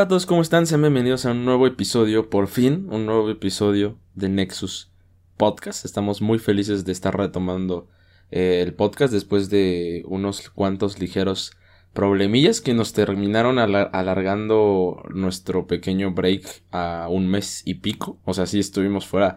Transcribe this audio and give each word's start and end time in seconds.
Hola 0.00 0.06
a 0.06 0.08
todos, 0.08 0.24
¿cómo 0.24 0.40
están? 0.40 0.66
Sean 0.66 0.80
bienvenidos 0.80 1.26
a 1.26 1.32
un 1.32 1.44
nuevo 1.44 1.66
episodio, 1.66 2.30
por 2.30 2.48
fin, 2.48 2.86
un 2.88 3.04
nuevo 3.04 3.28
episodio 3.28 3.98
de 4.14 4.30
Nexus 4.30 4.90
Podcast. 5.36 5.84
Estamos 5.84 6.22
muy 6.22 6.38
felices 6.38 6.86
de 6.86 6.92
estar 6.92 7.14
retomando 7.14 7.86
eh, 8.30 8.62
el 8.62 8.72
podcast 8.72 9.12
después 9.12 9.50
de 9.50 10.02
unos 10.06 10.48
cuantos 10.48 10.98
ligeros 11.00 11.52
problemillas 11.92 12.62
que 12.62 12.72
nos 12.72 12.94
terminaron 12.94 13.58
alargando 13.58 15.02
nuestro 15.10 15.66
pequeño 15.66 16.12
break 16.12 16.62
a 16.70 17.08
un 17.10 17.28
mes 17.28 17.60
y 17.66 17.74
pico. 17.74 18.18
O 18.24 18.32
sea, 18.32 18.46
sí 18.46 18.58
estuvimos 18.58 19.06
fuera 19.06 19.36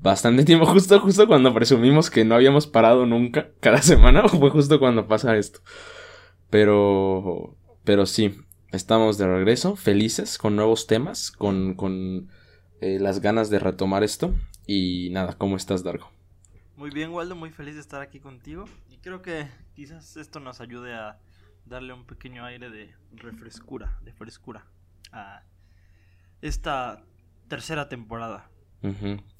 bastante 0.00 0.42
tiempo, 0.46 0.64
justo, 0.72 0.98
justo 1.00 1.26
cuando 1.26 1.52
presumimos 1.52 2.08
que 2.08 2.24
no 2.24 2.34
habíamos 2.34 2.66
parado 2.66 3.04
nunca 3.04 3.50
cada 3.60 3.82
semana, 3.82 4.26
fue 4.28 4.48
justo 4.48 4.78
cuando 4.78 5.06
pasa 5.06 5.36
esto. 5.36 5.60
Pero, 6.48 7.58
pero 7.84 8.06
sí, 8.06 8.34
Estamos 8.70 9.16
de 9.16 9.26
regreso, 9.26 9.76
felices, 9.76 10.36
con 10.36 10.54
nuevos 10.54 10.86
temas, 10.86 11.30
con, 11.30 11.74
con 11.74 12.28
eh, 12.80 12.98
las 13.00 13.20
ganas 13.20 13.48
de 13.48 13.58
retomar 13.58 14.04
esto. 14.04 14.34
Y 14.66 15.08
nada, 15.12 15.38
¿cómo 15.38 15.56
estás, 15.56 15.82
Dargo? 15.82 16.10
Muy 16.76 16.90
bien, 16.90 17.10
Waldo, 17.10 17.34
muy 17.34 17.50
feliz 17.50 17.76
de 17.76 17.80
estar 17.80 18.02
aquí 18.02 18.20
contigo. 18.20 18.66
Y 18.90 18.98
creo 18.98 19.22
que 19.22 19.48
quizás 19.74 20.18
esto 20.18 20.38
nos 20.38 20.60
ayude 20.60 20.94
a 20.94 21.18
darle 21.64 21.94
un 21.94 22.04
pequeño 22.04 22.44
aire 22.44 22.68
de 22.68 22.94
refrescura, 23.12 23.98
de 24.04 24.12
frescura 24.12 24.66
a 25.12 25.42
esta 26.42 27.02
tercera 27.48 27.88
temporada. 27.88 28.50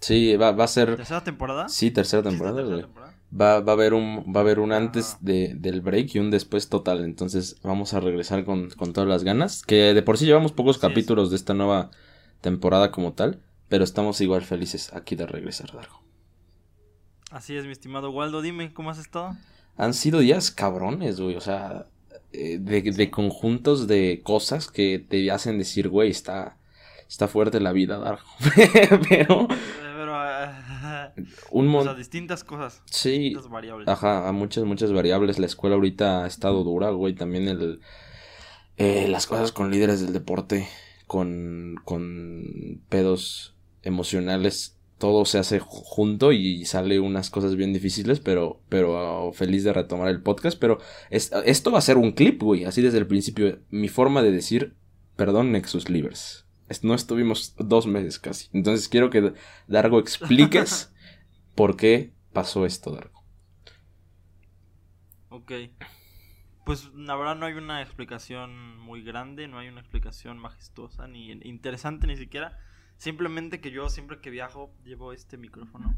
Sí, 0.01 0.37
va, 0.37 0.53
va, 0.53 0.65
a 0.65 0.69
ser. 0.69 0.97
¿Tercera 0.97 1.23
temporada? 1.23 1.69
Sí, 1.69 1.91
tercera 1.91 2.23
temporada, 2.23 2.89
Va, 3.31 3.61
va, 3.61 3.73
a 3.73 3.75
haber 3.75 3.93
un, 3.93 4.25
va 4.35 4.41
a 4.41 4.43
haber 4.43 4.59
un 4.59 4.73
antes 4.73 5.19
de, 5.21 5.55
del 5.55 5.83
break 5.83 6.15
y 6.15 6.19
un 6.19 6.31
después 6.31 6.69
total. 6.69 7.05
Entonces 7.05 7.57
vamos 7.63 7.93
a 7.93 8.01
regresar 8.01 8.45
con, 8.45 8.71
con 8.71 8.93
todas 8.93 9.09
las 9.09 9.25
ganas. 9.25 9.63
Que 9.63 9.93
de 9.95 10.03
por 10.03 10.17
sí 10.17 10.25
llevamos 10.25 10.53
pocos 10.53 10.79
capítulos 10.79 11.31
de 11.31 11.37
esta 11.37 11.55
nueva 11.55 11.91
temporada 12.41 12.91
como 12.91 13.13
tal. 13.13 13.41
Pero 13.69 13.85
estamos 13.85 14.21
igual 14.23 14.43
felices 14.43 14.93
aquí 14.95 15.15
de 15.15 15.27
regresar, 15.27 15.73
Dargo. 15.75 16.03
Así 17.31 17.55
es, 17.55 17.67
mi 17.67 17.73
estimado 17.73 18.11
Waldo. 18.11 18.41
Dime, 18.41 18.73
¿cómo 18.73 18.91
has 18.91 18.99
estado? 18.99 19.37
Han 19.77 19.93
sido 19.93 20.21
días 20.21 20.51
cabrones, 20.51 21.21
güey. 21.21 21.37
O 21.37 21.43
sea, 21.43 21.87
eh, 22.33 22.59
de, 22.59 22.81
de 22.81 23.11
conjuntos 23.11 23.87
de 23.87 24.23
cosas 24.25 24.69
que 24.69 24.99
te 24.99 25.31
hacen 25.31 25.59
decir, 25.59 25.91
güey, 25.91 26.11
está, 26.11 26.57
está 27.07 27.29
fuerte 27.29 27.61
la 27.61 27.73
vida, 27.73 27.99
Dargo. 27.99 28.25
pero 29.09 29.49
un 31.51 31.67
montón. 31.67 31.89
O 31.89 31.91
sea, 31.93 31.99
distintas 31.99 32.45
cosas. 32.45 32.83
Sí. 32.87 33.19
Distintas 33.19 33.49
variables. 33.49 33.89
Ajá, 33.89 34.29
a 34.29 34.33
muchas, 34.33 34.65
muchas 34.65 34.93
variables. 34.93 35.39
La 35.39 35.47
escuela 35.47 35.77
ahorita 35.77 36.25
ha 36.25 36.27
estado 36.27 36.65
dura, 36.65 36.91
güey. 36.91 37.15
También 37.15 37.49
el. 37.49 37.81
Eh, 38.77 39.09
las 39.09 39.27
cosas 39.27 39.51
con 39.51 39.71
líderes 39.71 40.01
del 40.01 40.13
deporte, 40.13 40.69
con, 41.07 41.77
con 41.85 42.81
pedos 42.89 43.55
emocionales, 43.83 44.77
todo 44.99 45.25
se 45.25 45.39
hace 45.39 45.59
junto 45.59 46.31
y 46.33 46.65
sale 46.65 47.01
unas 47.01 47.29
cosas 47.29 47.57
bien 47.57 47.73
difíciles, 47.73 48.21
pero, 48.21 48.61
pero 48.69 49.33
feliz 49.33 49.65
de 49.65 49.73
retomar 49.73 50.09
el 50.09 50.23
podcast. 50.23 50.59
Pero 50.61 50.79
esto 51.11 51.73
va 51.73 51.79
a 51.79 51.83
ser 51.83 51.97
un 51.97 52.13
clip, 52.13 52.41
güey, 52.41 52.65
así 52.65 52.81
desde 52.81 52.99
el 52.99 53.09
principio. 53.09 53.59
Mi 53.71 53.89
forma 53.89 54.23
de 54.23 54.31
decir, 54.31 54.75
perdón, 55.17 55.51
Nexus 55.51 55.89
Livers 55.91 56.45
no 56.83 56.95
estuvimos 56.95 57.55
dos 57.59 57.87
meses 57.87 58.19
casi. 58.19 58.49
Entonces 58.53 58.89
quiero 58.89 59.11
que 59.11 59.33
Dargo 59.67 59.99
expliques 59.99 60.93
por 61.59 61.77
qué 61.77 62.15
pasó 62.33 62.67
esto, 62.67 62.93
Dargo. 62.93 63.25
Ok. 65.29 65.51
Pues 66.65 66.95
la 66.95 67.17
verdad 67.17 67.35
no 67.35 67.47
hay 67.47 67.55
una 67.55 67.83
explicación 67.83 68.79
muy 68.79 69.03
grande, 69.03 69.49
no 69.49 69.59
hay 69.59 69.67
una 69.67 69.81
explicación 69.81 70.39
majestuosa 70.39 71.09
ni 71.09 71.33
interesante 71.33 72.07
ni 72.07 72.17
siquiera. 72.17 72.61
Simplemente 72.97 73.61
que 73.61 73.73
yo 73.73 73.89
siempre 73.89 74.21
que 74.21 74.31
viajo 74.31 74.73
llevo 74.85 75.13
este 75.13 75.37
micrófono. 75.37 75.97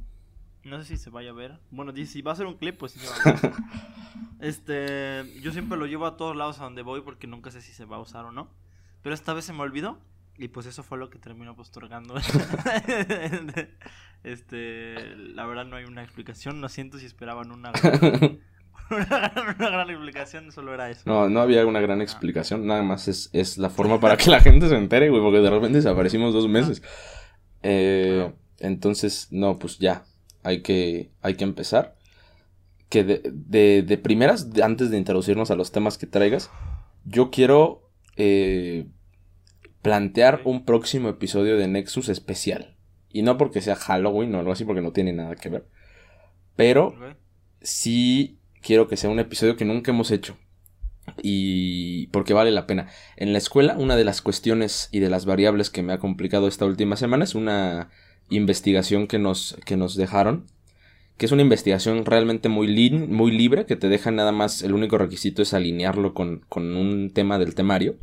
No 0.65 0.79
sé 0.79 0.87
si 0.87 0.97
se 0.97 1.11
vaya 1.11 1.29
a 1.29 1.35
ver. 1.35 1.61
Bueno, 1.71 1.93
si 1.95 2.23
va 2.23 2.33
a 2.33 2.37
ser 2.37 2.47
un 2.47 2.57
clip, 2.57 2.79
pues 2.79 2.93
sí 2.93 2.99
se 2.99 3.09
va 3.09 3.17
a 3.17 3.41
ver. 3.43 3.53
este, 4.41 5.41
yo 5.43 5.53
siempre 5.53 5.77
lo 5.77 5.85
llevo 5.85 6.07
a 6.07 6.17
todos 6.17 6.35
lados 6.35 6.59
a 6.61 6.65
donde 6.65 6.81
voy 6.81 7.03
porque 7.03 7.27
nunca 7.27 7.51
sé 7.51 7.61
si 7.61 7.75
se 7.75 7.85
va 7.85 7.97
a 7.97 8.01
usar 8.01 8.25
o 8.25 8.33
no. 8.33 8.49
Pero 9.03 9.15
esta 9.15 9.35
vez 9.35 9.45
se 9.45 9.53
me 9.53 9.61
olvidó 9.61 9.99
y 10.41 10.49
pues 10.49 10.65
eso 10.65 10.83
fue 10.83 10.97
lo 10.97 11.11
que 11.11 11.19
terminó 11.19 11.55
postergando. 11.55 12.15
este, 14.25 14.95
la 15.17 15.45
verdad 15.45 15.67
no 15.67 15.77
hay 15.77 15.85
una 15.85 16.03
explicación. 16.03 16.63
No 16.63 16.71
siento 16.71 16.99
si 16.99 17.05
esperaban 17.05 17.53
una 17.53 17.73
gran, 17.73 18.41
una, 18.91 19.55
gran 19.55 19.91
explicación, 19.91 20.51
solo 20.51 20.73
era 20.73 20.89
eso. 20.89 21.03
No, 21.05 21.29
no 21.29 21.43
había 21.43 21.67
una 21.67 21.81
gran 21.81 22.01
ah. 22.01 22.05
explicación. 22.05 22.67
Nada 22.67 22.83
más 22.83 23.07
es, 23.07 23.29
es 23.35 23.59
la 23.59 23.69
forma 23.69 24.01
para 24.01 24.17
que 24.17 24.31
la 24.31 24.41
gente 24.47 24.71
se 24.71 24.77
entere, 24.77 25.11
güey, 25.11 25.21
porque 25.21 25.41
de 25.41 25.51
repente 25.51 25.77
desaparecimos 25.77 26.33
dos 26.33 26.49
meses. 26.49 26.83
Eh, 27.63 28.33
entonces, 28.61 29.29
no, 29.31 29.59
pues 29.59 29.79
ya, 29.79 30.05
hay 30.43 30.63
que, 30.63 31.11
hay 31.21 31.35
que 31.35 31.45
empezar. 31.45 31.97
Que 32.89 33.05
de, 33.05 33.21
de, 33.31 33.83
de 33.83 33.99
primeras, 33.99 34.49
antes 34.63 34.91
de 34.91 34.97
introducirnos 34.97 35.51
a 35.51 35.55
los 35.55 35.71
temas 35.71 35.99
que 35.99 36.07
traigas, 36.07 36.51
yo 37.05 37.31
quiero 37.31 37.91
eh, 38.17 38.87
plantear 39.83 40.43
un 40.45 40.65
próximo 40.65 41.09
episodio 41.09 41.57
de 41.57 41.69
Nexus 41.69 42.09
especial. 42.09 42.77
Y 43.13 43.23
no 43.23 43.37
porque 43.37 43.61
sea 43.61 43.77
Halloween 43.77 44.35
o 44.35 44.39
algo 44.39 44.53
así, 44.53 44.65
porque 44.65 44.83
no 44.83 44.93
tiene 44.93 45.13
nada 45.13 45.35
que 45.35 45.49
ver. 45.49 45.67
Pero 46.57 46.95
sí 47.61 48.39
quiero 48.63 48.89
que 48.89 48.97
sea 48.97 49.11
un 49.11 49.19
episodio 49.19 49.57
que 49.57 49.65
nunca 49.65 49.91
hemos 49.91 50.11
hecho. 50.11 50.37
Y 51.23 52.07
porque 52.09 52.35
vale 52.35 52.51
la 52.51 52.67
pena. 52.67 52.89
En 53.17 53.33
la 53.33 53.39
escuela, 53.39 53.77
una 53.77 53.97
de 53.97 54.05
las 54.05 54.23
cuestiones 54.23 54.89
y 54.93 55.01
de 55.01 55.11
las 55.11 55.25
variables 55.25 55.71
que 55.71 55.83
me 55.83 55.93
ha 55.93 55.99
complicado 55.99 56.47
esta 56.47 56.67
última 56.67 56.97
semana 56.97 57.25
es 57.25 57.35
una 57.35 57.91
investigación 58.29 59.07
que 59.07 59.19
nos, 59.19 59.57
que 59.65 59.77
nos 59.77 59.97
dejaron. 59.97 60.47
Que 61.17 61.27
es 61.27 61.33
una 61.33 61.43
investigación 61.43 62.07
realmente 62.07 62.49
muy, 62.49 62.91
muy 62.91 63.33
libre, 63.33 63.67
que 63.67 63.77
te 63.77 63.89
deja 63.89 64.11
nada 64.11 64.33
más, 64.33 64.63
el 64.63 64.73
único 64.73 64.97
requisito 64.97 65.43
es 65.43 65.53
alinearlo 65.53 66.15
con, 66.15 66.45
con 66.49 66.77
un 66.77 67.11
tema 67.11 67.39
del 67.39 67.55
temario. 67.55 67.97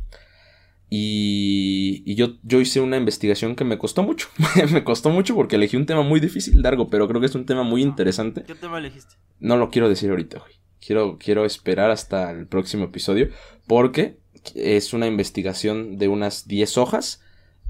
Y, 0.90 2.14
yo, 2.14 2.36
yo 2.42 2.60
hice 2.60 2.80
una 2.80 2.96
investigación 2.96 3.56
que 3.56 3.64
me 3.64 3.78
costó 3.78 4.02
mucho. 4.02 4.28
me 4.72 4.84
costó 4.84 5.10
mucho 5.10 5.34
porque 5.34 5.56
elegí 5.56 5.76
un 5.76 5.86
tema 5.86 6.02
muy 6.02 6.20
difícil, 6.20 6.62
largo, 6.62 6.88
pero 6.88 7.08
creo 7.08 7.20
que 7.20 7.26
es 7.26 7.34
un 7.34 7.46
tema 7.46 7.62
muy 7.62 7.82
interesante. 7.82 8.42
¿Qué 8.44 8.54
tema 8.54 8.78
elegiste? 8.78 9.16
No 9.40 9.56
lo 9.56 9.70
quiero 9.70 9.88
decir 9.88 10.10
ahorita, 10.10 10.38
güey. 10.38 10.52
Quiero, 10.80 11.18
quiero 11.18 11.44
esperar 11.44 11.90
hasta 11.90 12.30
el 12.30 12.46
próximo 12.46 12.84
episodio 12.84 13.28
porque 13.66 14.18
es 14.54 14.92
una 14.92 15.06
investigación 15.06 15.98
de 15.98 16.08
unas 16.08 16.46
10 16.46 16.78
hojas 16.78 17.22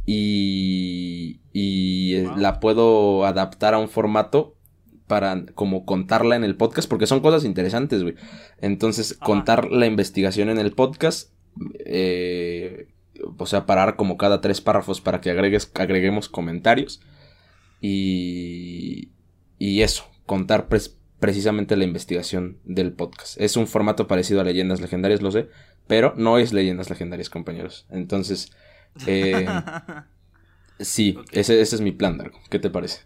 y, 0.05 1.41
y 1.53 2.15
eh, 2.17 2.31
la 2.37 2.61
puedo 2.61 3.25
adaptar 3.25 3.75
a 3.75 3.79
un 3.79 3.89
formato 3.89 4.55
para 5.09 5.47
como 5.55 5.85
contarla 5.85 6.37
en 6.37 6.45
el 6.45 6.55
podcast 6.55 6.89
porque 6.89 7.07
son 7.07 7.21
cosas 7.21 7.45
interesantes, 7.45 8.03
güey. 8.03 8.15
Entonces, 8.61 9.15
contar 9.15 9.71
la 9.73 9.87
investigación 9.87 10.51
en 10.51 10.59
el 10.59 10.73
podcast 10.73 11.33
eh, 11.85 12.89
o 13.37 13.47
sea, 13.47 13.67
parar 13.67 13.97
como 13.97 14.17
cada 14.17 14.41
tres 14.41 14.61
párrafos 14.61 15.01
para 15.01 15.21
que 15.21 15.31
agregues, 15.31 15.71
agreguemos 15.75 16.29
comentarios. 16.29 17.01
Y, 17.81 19.11
y 19.59 19.83
eso, 19.83 20.05
contar 20.27 20.69
precisamente 21.21 21.77
la 21.77 21.85
investigación 21.85 22.59
del 22.65 22.93
podcast. 22.93 23.41
Es 23.41 23.57
un 23.57 23.67
formato 23.67 24.07
parecido 24.07 24.41
a 24.41 24.45
Leyendas 24.45 24.81
Legendarias, 24.81 25.23
lo 25.23 25.31
sé, 25.31 25.49
pero 25.87 26.15
no 26.17 26.39
es 26.39 26.53
Leyendas 26.53 26.91
Legendarias, 26.91 27.31
compañeros. 27.31 27.87
Entonces, 27.91 28.53
eh, 29.07 29.47
sí, 30.79 31.19
ese, 31.33 31.61
ese, 31.61 31.77
es 31.77 31.81
mi 31.81 31.93
plan, 31.93 32.19
Dargo. 32.19 32.39
¿Qué 32.51 32.59
te 32.59 32.71
parece? 32.71 33.03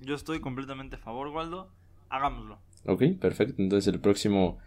Yo 0.00 0.14
estoy 0.14 0.40
completamente 0.40 0.96
a 0.96 0.98
favor, 0.98 1.28
Waldo. 1.28 1.72
Hagámoslo. 2.08 2.58
Ok, 2.84 3.02
perfecto. 3.20 3.60
Entonces 3.60 3.92
el 3.92 4.00
próximo 4.00 4.58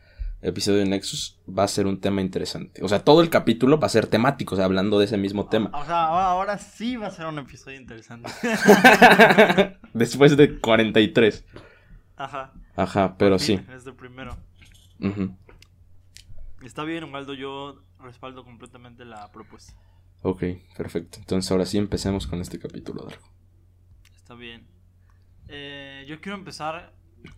episodio 0.42 0.80
de 0.80 0.86
Nexus 0.86 1.40
va 1.48 1.64
a 1.64 1.68
ser 1.68 1.88
un 1.88 2.00
tema 2.00 2.22
interesante. 2.22 2.84
O 2.84 2.88
sea, 2.88 3.04
todo 3.04 3.22
el 3.22 3.30
capítulo 3.30 3.80
va 3.80 3.88
a 3.88 3.90
ser 3.90 4.08
temático, 4.08 4.56
o 4.56 4.58
sea, 4.58 4.66
hablando 4.66 5.00
de 5.00 5.06
ese 5.06 5.18
mismo 5.18 5.48
tema. 5.48 5.70
O 5.74 5.86
sea, 5.86 6.06
ahora 6.06 6.58
sí 6.58 6.96
va 6.96 7.08
a 7.08 7.12
ser 7.12 7.26
un 7.26 7.40
episodio 7.40 7.80
interesante. 7.80 8.32
Después 9.94 10.38
de 10.38 10.60
43. 10.60 11.46
Ajá. 12.16 12.54
Ajá, 12.76 13.18
pero 13.18 13.40
sí. 13.40 13.60
Es 13.74 13.86
el 13.86 13.96
primero. 13.96 14.38
Está 16.64 16.84
bien, 16.84 17.04
Osvaldo, 17.04 17.34
yo 17.34 17.82
respaldo 18.00 18.44
completamente 18.44 19.06
la 19.06 19.32
propuesta. 19.32 19.74
Ok, 20.22 20.44
perfecto. 20.78 21.20
Entonces 21.20 21.50
ahora 21.52 21.66
sí 21.66 21.78
empecemos 21.78 22.28
con 22.28 22.42
este 22.42 22.60
capítulo, 22.60 23.04
Dargo. 23.04 23.26
Está 24.16 24.36
bien. 24.36 24.68
Eh, 25.48 26.06
yo 26.08 26.20
quiero 26.22 26.38
empezar 26.38 26.94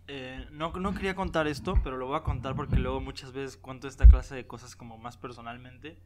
eh, 0.08 0.46
no, 0.52 0.72
no 0.74 0.94
quería 0.94 1.16
contar 1.16 1.48
esto, 1.48 1.80
pero 1.84 1.98
lo 1.98 2.08
voy 2.08 2.18
a 2.18 2.24
contar 2.24 2.56
porque 2.56 2.78
luego 2.78 3.02
muchas 3.02 3.32
veces 3.32 3.58
cuento 3.58 3.88
esta 3.88 4.08
clase 4.08 4.36
de 4.36 4.46
cosas 4.46 4.76
como 4.76 4.98
más 4.98 5.18
personalmente 5.18 5.98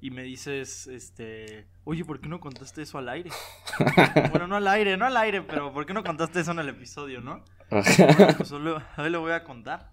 y 0.00 0.10
me 0.10 0.22
dices, 0.22 0.86
este, 0.86 1.66
oye, 1.84 2.04
¿por 2.04 2.20
qué 2.20 2.28
no 2.28 2.38
contaste 2.38 2.82
eso 2.82 2.98
al 2.98 3.08
aire? 3.08 3.30
bueno, 4.30 4.46
no 4.46 4.56
al 4.56 4.68
aire, 4.68 4.96
no 4.96 5.06
al 5.06 5.16
aire, 5.16 5.42
pero 5.42 5.72
¿por 5.72 5.86
qué 5.86 5.94
no 5.94 6.04
contaste 6.04 6.40
eso 6.40 6.50
en 6.50 6.58
el 6.58 6.68
episodio, 6.68 7.20
no? 7.20 7.42
pues 7.68 8.48
solo, 8.48 8.82
a 8.96 9.02
ver, 9.02 9.10
lo 9.10 9.20
voy 9.20 9.32
a 9.32 9.44
contar. 9.44 9.92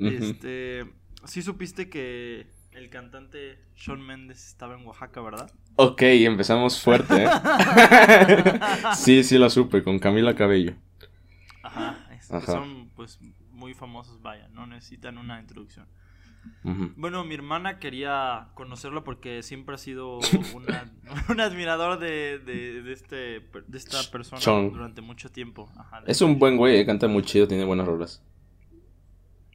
Este, 0.00 0.84
sí 1.24 1.42
supiste 1.42 1.88
que 1.88 2.48
el 2.72 2.90
cantante 2.90 3.58
Shawn 3.76 4.04
Mendes 4.04 4.44
estaba 4.46 4.74
en 4.74 4.84
Oaxaca, 4.84 5.20
¿verdad? 5.20 5.50
Ok, 5.76 6.02
empezamos 6.02 6.82
fuerte, 6.82 7.24
¿eh? 7.24 7.28
sí, 8.96 9.22
sí 9.22 9.38
lo 9.38 9.48
supe, 9.50 9.82
con 9.82 9.98
Camila 9.98 10.34
Cabello. 10.34 10.74
Ajá, 11.64 11.96
son 12.44 12.90
pues 12.94 13.18
muy 13.50 13.72
famosos, 13.72 14.20
vaya, 14.20 14.48
no 14.48 14.66
necesitan 14.66 15.16
una 15.16 15.40
introducción. 15.40 15.86
Bueno, 16.96 17.24
mi 17.24 17.34
hermana 17.34 17.78
quería 17.78 18.48
conocerlo 18.52 19.02
porque 19.02 19.42
siempre 19.42 19.76
ha 19.76 19.78
sido 19.78 20.18
un 21.28 21.40
admirador 21.40 21.98
de, 21.98 22.38
de, 22.38 22.92
este, 22.92 23.16
de 23.66 23.78
esta 23.78 23.98
persona 24.10 24.40
durante 24.70 25.00
mucho 25.00 25.30
tiempo. 25.30 25.70
es 26.06 26.20
un 26.20 26.38
buen 26.38 26.58
güey, 26.58 26.76
eh, 26.76 26.84
canta 26.84 27.08
muy 27.08 27.22
chido, 27.22 27.48
tiene 27.48 27.64
buenas 27.64 27.86
rolas. 27.86 28.22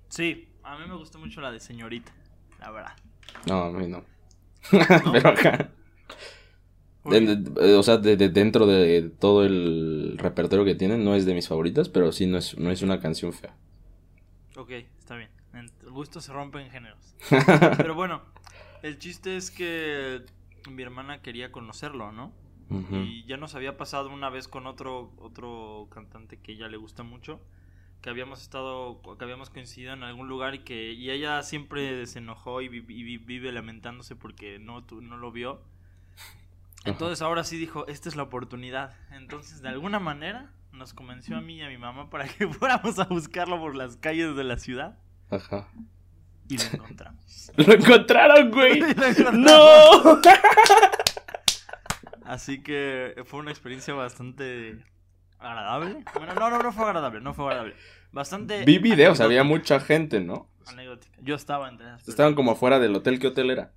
Sí, 0.07 0.49
a 0.63 0.79
mí 0.79 0.87
me 0.87 0.95
gusta 0.95 1.19
mucho 1.19 1.41
la 1.41 1.51
de 1.51 1.59
señorita, 1.59 2.11
la 2.59 2.71
verdad. 2.71 2.95
No, 3.45 3.65
a 3.65 3.71
mí 3.71 3.87
no. 3.87 4.03
Pero 5.11 5.29
acá. 5.29 5.69
O 7.03 7.83
sea, 7.83 7.97
de, 7.97 8.17
dentro 8.29 8.65
de 8.67 9.09
todo 9.19 9.45
el 9.45 10.17
repertorio 10.17 10.65
que 10.65 10.75
tienen, 10.75 11.03
no 11.03 11.15
es 11.15 11.25
de 11.25 11.33
mis 11.33 11.47
favoritas, 11.47 11.89
pero 11.89 12.11
sí 12.11 12.25
no 12.27 12.37
es, 12.37 12.57
no 12.57 12.71
es 12.71 12.81
una 12.81 12.99
canción 12.99 13.33
fea. 13.33 13.55
Ok, 14.55 14.71
está 14.99 15.15
bien. 15.15 15.29
El 15.53 15.91
gusto 15.91 16.21
se 16.21 16.31
rompe 16.33 16.61
en 16.61 16.69
géneros. 16.69 17.15
pero 17.77 17.95
bueno, 17.95 18.21
el 18.83 18.99
chiste 18.99 19.37
es 19.37 19.51
que 19.51 20.21
mi 20.69 20.83
hermana 20.83 21.21
quería 21.21 21.51
conocerlo, 21.51 22.11
¿no? 22.11 22.31
Y 22.91 23.25
ya 23.25 23.37
nos 23.37 23.55
había 23.55 23.77
pasado 23.77 24.13
una 24.13 24.29
vez 24.29 24.47
con 24.47 24.67
otro, 24.67 25.11
otro 25.17 25.87
cantante 25.89 26.37
que 26.37 26.51
ella 26.51 26.67
le 26.67 26.77
gusta 26.77 27.01
mucho 27.01 27.39
que 28.01 28.09
habíamos 28.09 28.41
estado, 28.41 29.01
que 29.17 29.23
habíamos 29.23 29.49
coincidido 29.49 29.93
en 29.93 30.03
algún 30.03 30.27
lugar 30.27 30.55
y 30.55 30.59
que 30.59 30.93
y 30.93 31.09
ella 31.11 31.43
siempre 31.43 32.05
se 32.07 32.19
enojó 32.19 32.61
y, 32.61 32.69
vive 32.69 33.51
lamentándose 33.51 34.15
porque 34.15 34.59
no, 34.59 34.85
no 35.01 35.17
lo 35.17 35.31
vio. 35.31 35.61
Entonces 36.85 37.21
ahora 37.21 37.43
sí 37.43 37.57
dijo, 37.57 37.87
esta 37.87 38.09
es 38.09 38.15
la 38.15 38.23
oportunidad. 38.23 38.95
Entonces 39.11 39.61
de 39.61 39.69
alguna 39.69 39.99
manera 39.99 40.51
nos 40.71 40.93
convenció 40.93 41.37
a 41.37 41.41
mí 41.41 41.57
y 41.57 41.61
a 41.61 41.67
mi 41.67 41.77
mamá 41.77 42.09
para 42.09 42.27
que 42.27 42.47
fuéramos 42.53 42.99
a 42.99 43.05
buscarlo 43.05 43.59
por 43.59 43.75
las 43.75 43.97
calles 43.97 44.35
de 44.35 44.43
la 44.43 44.57
ciudad. 44.57 44.97
Ajá. 45.29 45.67
Y 46.47 46.57
lo 46.57 46.63
encontramos. 46.63 47.51
¡Lo 47.57 47.73
encontraron, 47.73 48.49
güey! 48.49 48.81
¡No! 49.33 50.19
Así 52.25 52.61
que 52.61 53.15
fue 53.25 53.39
una 53.39 53.51
experiencia 53.51 53.93
bastante 53.93 54.83
agradable. 55.37 56.03
Bueno, 56.15 56.33
no, 56.33 56.49
no, 56.49 56.59
no 56.59 56.71
fue 56.71 56.85
agradable, 56.85 57.21
no 57.21 57.33
fue 57.33 57.45
agradable. 57.45 57.75
Bastante. 58.11 58.65
Vi 58.65 58.79
videos, 58.79 59.19
había 59.21 59.43
mucha 59.43 59.79
gente, 59.79 60.19
¿no? 60.21 60.49
Anecdótica. 60.65 61.17
Yo 61.21 61.35
estaba 61.35 61.69
entre 61.69 61.87
Estaban 62.07 62.35
como 62.35 62.51
afuera 62.51 62.79
del 62.79 62.95
hotel. 62.95 63.19
¿Qué 63.19 63.27
hotel 63.27 63.51
era? 63.51 63.73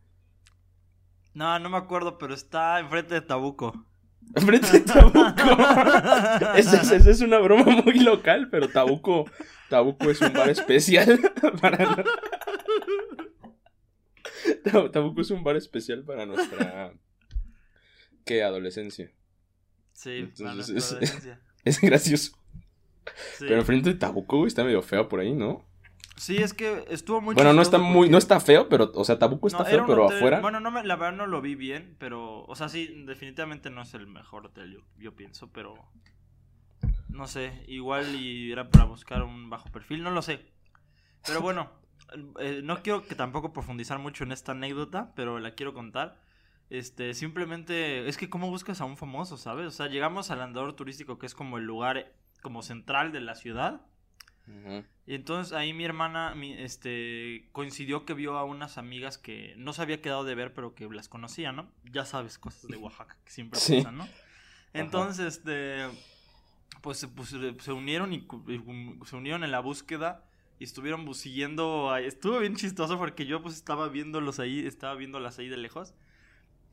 No, 1.34 1.58
no 1.58 1.70
me 1.70 1.76
acuerdo, 1.78 2.18
pero 2.18 2.34
está 2.34 2.78
enfrente 2.80 3.14
de 3.14 3.20
Tabuco. 3.22 3.86
Enfrente 4.34 4.70
de 4.72 4.80
Tabuco. 4.80 5.22
esa, 6.56 6.96
es 6.96 7.20
una 7.20 7.38
broma 7.38 7.82
muy 7.82 8.00
local, 8.00 8.48
pero 8.50 8.68
Tabuco, 8.68 9.30
Tabuco 9.68 10.10
es 10.10 10.20
un 10.20 10.32
bar 10.32 10.50
especial 10.50 11.20
para. 11.60 12.04
Tabuco 14.92 15.20
es 15.20 15.30
un 15.30 15.42
bar 15.42 15.56
especial 15.56 16.04
para 16.04 16.26
nuestra. 16.26 16.92
¿Qué? 18.24 18.42
Adolescencia. 18.42 19.10
Sí, 19.92 20.30
para 20.38 20.54
nuestra 20.54 20.78
adolescencia. 20.78 21.40
Es 21.64 21.80
gracioso. 21.80 22.38
Pero 23.40 23.64
frente 23.64 23.90
de 23.90 23.98
Tabuco, 23.98 24.46
está 24.46 24.64
medio 24.64 24.82
feo 24.82 25.08
por 25.08 25.20
ahí, 25.20 25.32
¿no? 25.32 25.66
Sí, 26.16 26.36
es 26.36 26.52
que 26.52 26.84
estuvo 26.88 27.20
muy 27.20 27.34
Bueno, 27.34 27.52
no 27.52 27.62
está 27.62 27.78
muy, 27.78 28.08
no 28.08 28.18
está 28.18 28.38
feo, 28.38 28.68
pero, 28.68 28.92
o 28.94 29.04
sea, 29.04 29.18
Tabuco 29.18 29.48
está 29.48 29.64
feo, 29.64 29.84
pero 29.86 30.06
afuera. 30.06 30.40
Bueno, 30.40 30.60
no 30.60 30.70
la 30.70 30.96
verdad 30.96 31.16
no 31.16 31.26
lo 31.26 31.40
vi 31.40 31.54
bien, 31.54 31.96
pero, 31.98 32.44
o 32.44 32.54
sea, 32.54 32.68
sí, 32.68 33.04
definitivamente 33.06 33.70
no 33.70 33.82
es 33.82 33.94
el 33.94 34.06
mejor 34.06 34.46
hotel, 34.46 34.82
yo, 34.98 35.16
pienso, 35.16 35.50
pero, 35.52 35.74
no 37.08 37.26
sé, 37.26 37.64
igual 37.66 38.14
y 38.14 38.52
era 38.52 38.68
para 38.68 38.84
buscar 38.84 39.22
un 39.22 39.50
bajo 39.50 39.70
perfil, 39.70 40.02
no 40.02 40.10
lo 40.10 40.22
sé. 40.22 40.46
Pero 41.26 41.40
bueno, 41.40 41.70
eh, 42.40 42.60
no 42.62 42.82
quiero 42.82 43.02
que 43.06 43.14
tampoco 43.14 43.52
profundizar 43.52 43.98
mucho 43.98 44.24
en 44.24 44.32
esta 44.32 44.52
anécdota, 44.52 45.12
pero 45.14 45.38
la 45.38 45.54
quiero 45.54 45.72
contar. 45.72 46.20
Este, 46.68 47.14
simplemente, 47.14 48.08
es 48.08 48.16
que 48.16 48.30
cómo 48.30 48.48
buscas 48.48 48.80
a 48.80 48.86
un 48.86 48.96
famoso, 48.96 49.36
¿sabes? 49.36 49.66
O 49.66 49.70
sea, 49.70 49.88
llegamos 49.88 50.30
al 50.30 50.40
andador 50.40 50.74
turístico, 50.74 51.18
que 51.18 51.26
es 51.26 51.34
como 51.34 51.58
el 51.58 51.64
lugar 51.64 52.12
como 52.42 52.62
central 52.62 53.12
de 53.12 53.20
la 53.20 53.34
ciudad. 53.34 53.82
Y 55.06 55.14
entonces 55.14 55.52
ahí 55.52 55.72
mi 55.72 55.84
hermana 55.84 56.34
este, 56.58 57.48
coincidió 57.52 58.04
que 58.04 58.14
vio 58.14 58.36
a 58.36 58.44
unas 58.44 58.76
amigas 58.78 59.18
que 59.18 59.54
no 59.56 59.72
se 59.72 59.82
había 59.82 60.00
quedado 60.00 60.24
de 60.24 60.34
ver, 60.34 60.52
pero 60.52 60.74
que 60.74 60.88
las 60.88 61.08
conocía, 61.08 61.52
¿no? 61.52 61.70
Ya 61.90 62.04
sabes, 62.04 62.38
cosas 62.38 62.68
de 62.68 62.76
Oaxaca 62.76 63.16
que 63.24 63.30
siempre 63.30 63.58
pasan, 63.58 63.96
¿no? 63.96 64.08
Entonces, 64.72 65.38
este, 65.38 65.86
pues, 66.80 67.06
pues, 67.14 67.34
se 67.60 67.72
unieron 67.72 68.12
y, 68.12 68.26
se 69.06 69.16
unieron 69.16 69.44
en 69.44 69.50
la 69.52 69.60
búsqueda 69.60 70.24
y 70.58 70.64
estuvieron 70.64 71.12
siguiendo, 71.14 71.96
estuvo 71.96 72.38
bien 72.38 72.56
chistoso 72.56 72.98
porque 72.98 73.26
yo 73.26 73.42
pues 73.42 73.54
estaba 73.54 73.88
viéndolos 73.88 74.38
ahí, 74.38 74.66
estaba 74.66 74.94
viéndolas 74.94 75.38
ahí 75.38 75.48
de 75.48 75.56
lejos 75.56 75.94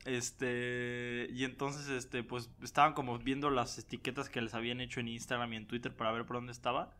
este, 0.04 1.28
y 1.32 1.44
entonces, 1.44 1.88
este, 1.88 2.22
pues 2.22 2.50
estaban 2.62 2.94
como 2.94 3.18
viendo 3.18 3.50
las 3.50 3.78
etiquetas 3.78 4.30
que 4.30 4.40
les 4.40 4.54
habían 4.54 4.80
hecho 4.80 5.00
en 5.00 5.08
Instagram 5.08 5.52
y 5.52 5.56
en 5.56 5.66
Twitter 5.66 5.94
para 5.94 6.12
ver 6.12 6.24
por 6.24 6.36
dónde 6.36 6.52
estaba. 6.52 6.94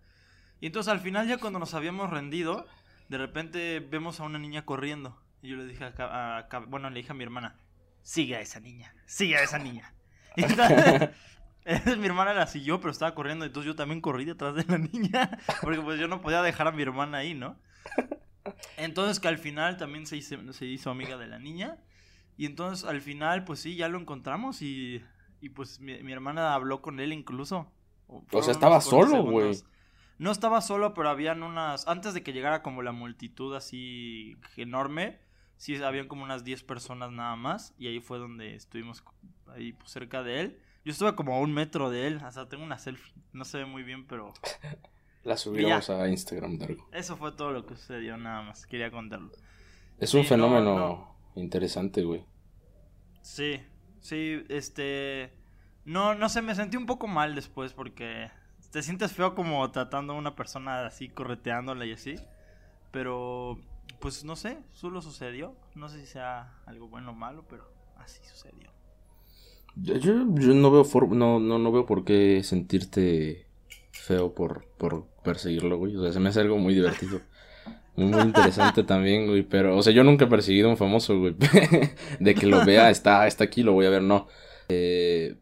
Y 0.60 0.66
entonces 0.66 0.92
al 0.92 1.00
final, 1.00 1.26
ya 1.26 1.38
cuando 1.38 1.58
nos 1.58 1.74
habíamos 1.74 2.10
rendido, 2.10 2.66
de 3.08 3.18
repente 3.18 3.80
vemos 3.80 4.20
a 4.20 4.24
una 4.24 4.38
niña 4.38 4.64
corriendo. 4.64 5.18
Y 5.42 5.48
yo 5.48 5.56
le 5.56 5.66
dije 5.66 5.84
a, 5.98 6.48
bueno, 6.68 6.90
le 6.90 7.00
dije 7.00 7.12
a 7.12 7.14
mi 7.14 7.24
hermana, 7.24 7.58
sigue 8.02 8.36
a 8.36 8.40
esa 8.40 8.60
niña, 8.60 8.94
sigue 9.06 9.36
a 9.36 9.42
esa 9.42 9.58
niña. 9.58 9.94
Y 10.36 10.44
entonces, 10.44 11.10
mi 11.98 12.06
hermana 12.06 12.32
la 12.32 12.46
siguió, 12.46 12.78
pero 12.78 12.92
estaba 12.92 13.16
corriendo, 13.16 13.44
entonces 13.44 13.66
yo 13.66 13.74
también 13.74 14.00
corrí 14.00 14.24
detrás 14.24 14.54
de 14.54 14.64
la 14.64 14.78
niña, 14.78 15.38
porque 15.60 15.80
pues 15.80 15.98
yo 15.98 16.06
no 16.06 16.20
podía 16.20 16.40
dejar 16.40 16.68
a 16.68 16.72
mi 16.72 16.82
hermana 16.82 17.18
ahí, 17.18 17.34
¿no? 17.34 17.56
Entonces 18.76 19.18
que 19.18 19.26
al 19.26 19.38
final 19.38 19.76
también 19.76 20.06
se 20.06 20.22
se 20.22 20.66
hizo 20.66 20.90
amiga 20.90 21.16
de 21.16 21.26
la 21.26 21.40
niña. 21.40 21.78
Y 22.36 22.46
entonces 22.46 22.88
al 22.88 23.00
final, 23.00 23.44
pues 23.44 23.58
sí, 23.58 23.74
ya 23.74 23.88
lo 23.88 23.98
encontramos 23.98 24.62
y, 24.62 25.02
y 25.40 25.48
pues 25.48 25.80
mi, 25.80 26.12
hermana 26.12 26.54
habló 26.54 26.80
con 26.80 27.00
él 27.00 27.12
incluso. 27.12 27.70
o 28.08 28.42
sea, 28.42 28.52
estaba 28.52 28.80
solo, 28.80 29.24
güey. 29.24 29.60
No 30.20 30.30
estaba 30.30 30.60
solo, 30.60 30.92
pero 30.92 31.08
habían 31.08 31.42
unas... 31.42 31.88
Antes 31.88 32.12
de 32.12 32.22
que 32.22 32.34
llegara 32.34 32.62
como 32.62 32.82
la 32.82 32.92
multitud 32.92 33.56
así 33.56 34.36
enorme, 34.58 35.18
sí, 35.56 35.76
habían 35.76 36.08
como 36.08 36.24
unas 36.24 36.44
10 36.44 36.62
personas 36.64 37.10
nada 37.10 37.36
más. 37.36 37.74
Y 37.78 37.86
ahí 37.86 38.00
fue 38.00 38.18
donde 38.18 38.54
estuvimos 38.54 39.02
ahí 39.46 39.72
pues, 39.72 39.90
cerca 39.90 40.22
de 40.22 40.40
él. 40.40 40.58
Yo 40.84 40.92
estuve 40.92 41.14
como 41.14 41.34
a 41.34 41.40
un 41.40 41.54
metro 41.54 41.88
de 41.88 42.06
él, 42.06 42.20
o 42.22 42.30
sea, 42.32 42.50
tengo 42.50 42.62
una 42.62 42.76
selfie. 42.76 43.14
No 43.32 43.46
se 43.46 43.56
ve 43.56 43.64
muy 43.64 43.82
bien, 43.82 44.06
pero... 44.06 44.34
La 45.24 45.38
subimos 45.38 45.88
a 45.88 46.06
Instagram, 46.06 46.58
Dargo. 46.58 46.86
Eso 46.92 47.16
fue 47.16 47.32
todo 47.32 47.52
lo 47.52 47.64
que 47.64 47.76
sucedió, 47.76 48.18
nada 48.18 48.42
más. 48.42 48.66
Quería 48.66 48.90
contarlo. 48.90 49.30
Es 49.98 50.12
un 50.12 50.26
fenómeno 50.26 51.16
interesante, 51.34 52.02
güey. 52.02 52.26
Sí, 53.22 53.58
sí, 54.00 54.44
este... 54.50 55.32
No, 55.86 56.14
no 56.14 56.28
sé, 56.28 56.42
me 56.42 56.54
sentí 56.54 56.76
un 56.76 56.84
poco 56.84 57.06
mal 57.06 57.34
después 57.34 57.72
porque 57.72 58.30
te 58.70 58.82
sientes 58.82 59.12
feo 59.12 59.34
como 59.34 59.68
tratando 59.70 60.12
a 60.12 60.16
una 60.16 60.36
persona 60.36 60.86
así, 60.86 61.08
correteándola 61.08 61.86
y 61.86 61.92
así. 61.92 62.16
Pero, 62.90 63.58
pues 64.00 64.24
no 64.24 64.36
sé, 64.36 64.58
solo 64.72 65.02
sucedió. 65.02 65.54
No 65.74 65.88
sé 65.88 66.00
si 66.00 66.06
sea 66.06 66.54
algo 66.66 66.88
bueno 66.88 67.10
o 67.10 67.14
malo, 67.14 67.44
pero 67.48 67.70
así 67.96 68.20
sucedió. 68.24 68.70
Yo, 69.76 69.96
yo 69.96 70.14
no 70.14 70.70
veo 70.70 70.84
no, 71.10 71.40
no, 71.40 71.58
no 71.58 71.72
veo 71.72 71.86
por 71.86 72.04
qué 72.04 72.42
sentirte 72.42 73.46
feo 73.92 74.34
por, 74.34 74.66
por 74.78 75.06
perseguirlo, 75.22 75.78
güey. 75.78 75.96
O 75.96 76.02
sea, 76.02 76.12
se 76.12 76.20
me 76.20 76.28
hace 76.28 76.40
algo 76.40 76.58
muy 76.58 76.74
divertido. 76.74 77.20
Muy 77.96 78.20
interesante 78.20 78.82
también, 78.84 79.26
güey. 79.26 79.42
Pero, 79.42 79.76
o 79.76 79.82
sea, 79.82 79.92
yo 79.92 80.04
nunca 80.04 80.24
he 80.24 80.28
perseguido 80.28 80.68
a 80.68 80.70
un 80.70 80.76
famoso, 80.76 81.18
güey. 81.18 81.34
de 82.20 82.34
que 82.34 82.46
lo 82.46 82.64
vea, 82.64 82.90
está, 82.90 83.26
está 83.26 83.44
aquí, 83.44 83.62
lo 83.62 83.72
voy 83.72 83.86
a 83.86 83.90
ver, 83.90 84.02
no. 84.02 84.26
Eh, 84.68 85.36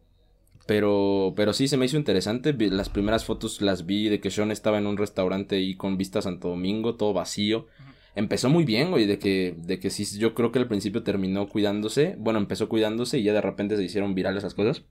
pero, 0.69 1.33
pero 1.35 1.51
sí, 1.51 1.67
se 1.67 1.77
me 1.77 1.87
hizo 1.87 1.97
interesante. 1.97 2.53
Las 2.69 2.89
primeras 2.89 3.25
fotos 3.25 3.59
las 3.59 3.87
vi 3.87 4.07
de 4.07 4.19
que 4.19 4.29
Sean 4.29 4.51
estaba 4.51 4.77
en 4.77 4.85
un 4.85 4.97
restaurante 4.97 5.55
ahí 5.55 5.75
con 5.75 5.97
vista 5.97 6.19
a 6.19 6.21
Santo 6.21 6.49
Domingo, 6.49 6.93
todo 6.93 7.11
vacío. 7.11 7.65
Empezó 8.13 8.51
muy 8.51 8.65
bien, 8.65 8.91
güey, 8.91 9.07
de 9.07 9.17
que, 9.17 9.55
de 9.57 9.79
que 9.79 9.89
sí, 9.89 10.05
yo 10.19 10.35
creo 10.35 10.51
que 10.51 10.59
al 10.59 10.67
principio 10.67 11.01
terminó 11.01 11.49
cuidándose. 11.49 12.17
Bueno, 12.19 12.37
empezó 12.37 12.69
cuidándose 12.69 13.17
y 13.17 13.23
ya 13.23 13.33
de 13.33 13.41
repente 13.41 13.77
se 13.77 13.83
hicieron 13.83 14.13
virales 14.13 14.43
esas 14.43 14.53
cosas. 14.53 14.83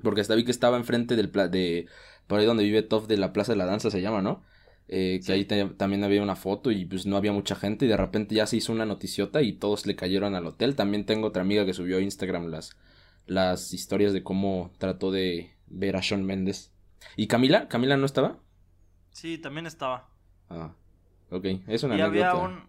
Porque 0.00 0.20
hasta 0.20 0.36
vi 0.36 0.44
que 0.44 0.52
estaba 0.52 0.76
enfrente 0.76 1.16
del, 1.16 1.32
de, 1.32 1.86
por 2.28 2.38
ahí 2.38 2.46
donde 2.46 2.62
vive 2.62 2.82
Toff 2.82 3.08
de 3.08 3.16
la 3.16 3.32
Plaza 3.32 3.50
de 3.50 3.58
la 3.58 3.66
Danza 3.66 3.90
se 3.90 4.00
llama, 4.00 4.22
¿no? 4.22 4.44
Eh, 4.86 5.18
que 5.26 5.32
ahí 5.32 5.44
también 5.44 6.04
había 6.04 6.22
una 6.22 6.36
foto 6.36 6.70
y 6.70 6.84
pues 6.84 7.04
no 7.04 7.16
había 7.16 7.32
mucha 7.32 7.56
gente 7.56 7.86
y 7.86 7.88
de 7.88 7.96
repente 7.96 8.36
ya 8.36 8.46
se 8.46 8.58
hizo 8.58 8.72
una 8.72 8.86
noticiota 8.86 9.42
y 9.42 9.54
todos 9.54 9.86
le 9.86 9.96
cayeron 9.96 10.36
al 10.36 10.46
hotel. 10.46 10.76
También 10.76 11.04
tengo 11.04 11.26
otra 11.26 11.42
amiga 11.42 11.66
que 11.66 11.74
subió 11.74 11.96
a 11.96 12.00
Instagram 12.00 12.46
las, 12.46 12.76
las 13.26 13.72
historias 13.72 14.12
de 14.12 14.22
cómo 14.22 14.72
trató 14.78 15.10
de 15.10 15.54
ver 15.66 15.96
a 15.96 16.02
Sean 16.02 16.24
Méndez. 16.24 16.72
¿Y 17.16 17.26
Camila? 17.26 17.68
¿Camila 17.68 17.96
no 17.96 18.06
estaba? 18.06 18.38
Sí, 19.10 19.38
también 19.38 19.66
estaba. 19.66 20.08
Ah, 20.48 20.72
ok, 21.30 21.44
es 21.66 21.82
una 21.82 21.96
y 21.96 22.00
Había 22.00 22.34
un... 22.34 22.64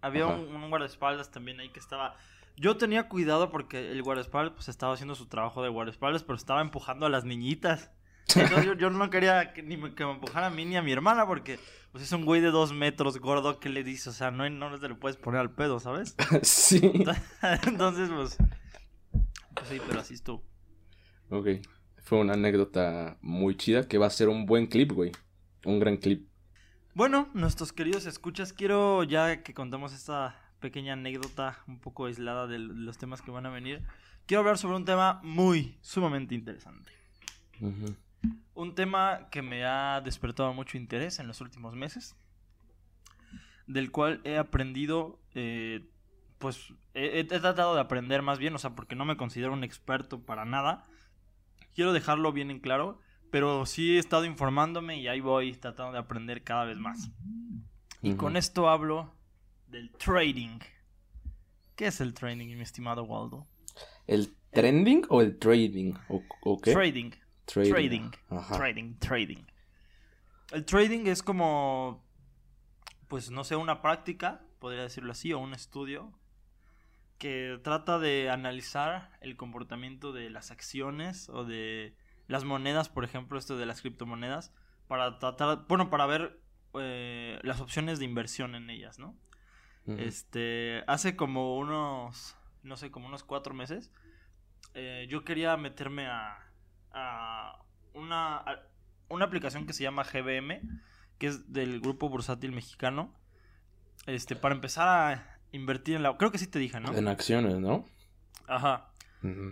Había 0.00 0.26
un 0.26 0.68
guardaespaldas 0.68 1.30
también 1.30 1.60
ahí 1.60 1.68
que 1.68 1.78
estaba... 1.78 2.16
Yo 2.56 2.76
tenía 2.76 3.08
cuidado 3.08 3.50
porque 3.50 3.92
el 3.92 4.02
guardaespaldas 4.02 4.52
pues 4.54 4.68
estaba 4.68 4.94
haciendo 4.94 5.14
su 5.14 5.26
trabajo 5.26 5.62
de 5.62 5.68
guardaespaldas, 5.68 6.24
pero 6.24 6.34
estaba 6.34 6.60
empujando 6.60 7.06
a 7.06 7.08
las 7.08 7.24
niñitas. 7.24 7.92
Entonces 8.34 8.64
yo, 8.64 8.74
yo 8.74 8.90
no 8.90 9.10
quería 9.10 9.52
que, 9.52 9.62
ni 9.62 9.76
me, 9.76 9.94
que 9.94 10.04
me 10.04 10.12
empujara 10.12 10.48
a 10.48 10.50
mí 10.50 10.64
ni 10.64 10.76
a 10.76 10.82
mi 10.82 10.92
hermana 10.92 11.26
porque 11.26 11.58
pues 11.92 12.04
es 12.04 12.12
un 12.12 12.24
güey 12.24 12.40
de 12.40 12.50
dos 12.50 12.72
metros 12.72 13.18
gordo 13.18 13.60
que 13.60 13.68
le 13.68 13.84
dice, 13.84 14.10
o 14.10 14.12
sea, 14.12 14.30
no, 14.30 14.48
no 14.48 14.78
te 14.78 14.88
lo 14.88 14.98
puedes 14.98 15.16
poner 15.16 15.40
al 15.40 15.50
pedo, 15.50 15.80
¿sabes? 15.80 16.16
sí. 16.42 17.04
Entonces 17.66 18.10
pues... 18.10 18.38
sí, 19.68 19.80
pero 19.86 20.00
así 20.00 20.14
estuvo. 20.14 20.42
Ok. 21.30 21.48
Fue 22.02 22.18
una 22.18 22.34
anécdota 22.34 23.18
muy 23.22 23.56
chida 23.56 23.86
que 23.86 23.98
va 23.98 24.06
a 24.06 24.10
ser 24.10 24.28
un 24.28 24.46
buen 24.46 24.66
clip, 24.66 24.92
güey. 24.92 25.12
Un 25.64 25.78
gran 25.78 25.96
clip. 25.96 26.28
Bueno, 26.94 27.30
nuestros 27.32 27.72
queridos 27.72 28.06
escuchas, 28.06 28.52
quiero 28.52 29.02
ya 29.04 29.42
que 29.42 29.54
contamos 29.54 29.94
esta 29.94 30.36
pequeña 30.60 30.94
anécdota 30.94 31.58
un 31.66 31.78
poco 31.78 32.06
aislada 32.06 32.46
de 32.46 32.58
los 32.58 32.96
temas 32.98 33.20
que 33.20 33.30
van 33.30 33.46
a 33.46 33.50
venir, 33.50 33.82
quiero 34.26 34.40
hablar 34.40 34.58
sobre 34.58 34.76
un 34.76 34.84
tema 34.84 35.20
muy, 35.22 35.76
sumamente 35.80 36.34
interesante. 36.34 36.92
Un 38.54 38.74
tema 38.74 39.28
que 39.30 39.42
me 39.42 39.64
ha 39.64 40.00
despertado 40.00 40.52
mucho 40.52 40.76
interés 40.76 41.18
en 41.18 41.26
los 41.26 41.40
últimos 41.40 41.74
meses, 41.74 42.16
del 43.66 43.90
cual 43.90 44.20
he 44.24 44.36
aprendido, 44.36 45.18
eh, 45.34 45.88
pues 46.42 46.74
he, 46.92 47.20
he 47.20 47.24
tratado 47.24 47.76
de 47.76 47.80
aprender 47.80 48.20
más 48.20 48.40
bien, 48.40 48.52
o 48.56 48.58
sea, 48.58 48.74
porque 48.74 48.96
no 48.96 49.04
me 49.04 49.16
considero 49.16 49.52
un 49.52 49.62
experto 49.62 50.26
para 50.26 50.44
nada. 50.44 50.84
Quiero 51.72 51.92
dejarlo 51.92 52.32
bien 52.32 52.50
en 52.50 52.58
claro, 52.58 52.98
pero 53.30 53.64
sí 53.64 53.94
he 53.94 54.00
estado 54.00 54.24
informándome 54.24 55.00
y 55.00 55.06
ahí 55.06 55.20
voy 55.20 55.52
tratando 55.52 55.92
de 55.92 55.98
aprender 56.00 56.42
cada 56.42 56.64
vez 56.64 56.78
más. 56.78 57.12
Y 58.02 58.14
con 58.14 58.36
esto 58.36 58.68
hablo 58.68 59.14
del 59.68 59.92
trading. 59.92 60.58
¿Qué 61.76 61.86
es 61.86 62.00
el 62.00 62.12
trading, 62.12 62.56
mi 62.56 62.62
estimado 62.62 63.04
Waldo? 63.04 63.46
¿El 64.08 64.34
trending 64.50 65.06
o 65.10 65.22
el 65.22 65.38
trading? 65.38 65.94
¿O, 66.08 66.22
o 66.42 66.60
qué? 66.60 66.72
Trading. 66.72 67.12
Trading. 67.44 67.70
Trading. 67.70 68.10
Ajá. 68.30 68.56
Trading, 68.56 68.94
trading. 68.98 69.44
El 70.50 70.64
trading 70.64 71.06
es 71.06 71.22
como, 71.22 72.04
pues 73.06 73.30
no 73.30 73.44
sé, 73.44 73.54
una 73.54 73.80
práctica, 73.80 74.44
podría 74.58 74.82
decirlo 74.82 75.12
así, 75.12 75.32
o 75.32 75.38
un 75.38 75.54
estudio 75.54 76.12
que 77.22 77.60
trata 77.62 78.00
de 78.00 78.30
analizar 78.30 79.12
el 79.20 79.36
comportamiento 79.36 80.12
de 80.12 80.28
las 80.28 80.50
acciones 80.50 81.28
o 81.28 81.44
de 81.44 81.94
las 82.26 82.42
monedas, 82.42 82.88
por 82.88 83.04
ejemplo, 83.04 83.38
esto 83.38 83.56
de 83.56 83.64
las 83.64 83.80
criptomonedas, 83.80 84.52
para 84.88 85.20
tratar, 85.20 85.66
bueno, 85.68 85.88
para 85.88 86.06
ver 86.06 86.40
eh, 86.74 87.38
las 87.44 87.60
opciones 87.60 88.00
de 88.00 88.06
inversión 88.06 88.56
en 88.56 88.70
ellas, 88.70 88.98
¿no? 88.98 89.14
Este, 89.86 90.82
hace 90.88 91.14
como 91.14 91.58
unos, 91.58 92.36
no 92.64 92.76
sé, 92.76 92.90
como 92.90 93.06
unos 93.06 93.22
cuatro 93.22 93.54
meses, 93.54 93.92
eh, 94.74 95.06
yo 95.08 95.22
quería 95.22 95.56
meterme 95.56 96.08
a, 96.08 96.50
a 96.90 97.64
una, 97.94 98.38
a 98.38 98.62
una 99.10 99.26
aplicación 99.26 99.64
que 99.64 99.74
se 99.74 99.84
llama 99.84 100.02
GBM, 100.02 100.60
que 101.18 101.28
es 101.28 101.52
del 101.52 101.80
grupo 101.80 102.08
bursátil 102.08 102.50
mexicano, 102.50 103.14
este, 104.06 104.34
para 104.34 104.56
empezar 104.56 104.88
a 104.88 105.38
invertir 105.52 105.96
en 105.96 106.02
la, 106.02 106.16
creo 106.16 106.30
que 106.32 106.38
sí 106.38 106.46
te 106.46 106.58
dije, 106.58 106.80
¿no? 106.80 106.92
En 106.94 107.08
acciones, 107.08 107.58
¿no? 107.58 107.84
Ajá. 108.48 108.88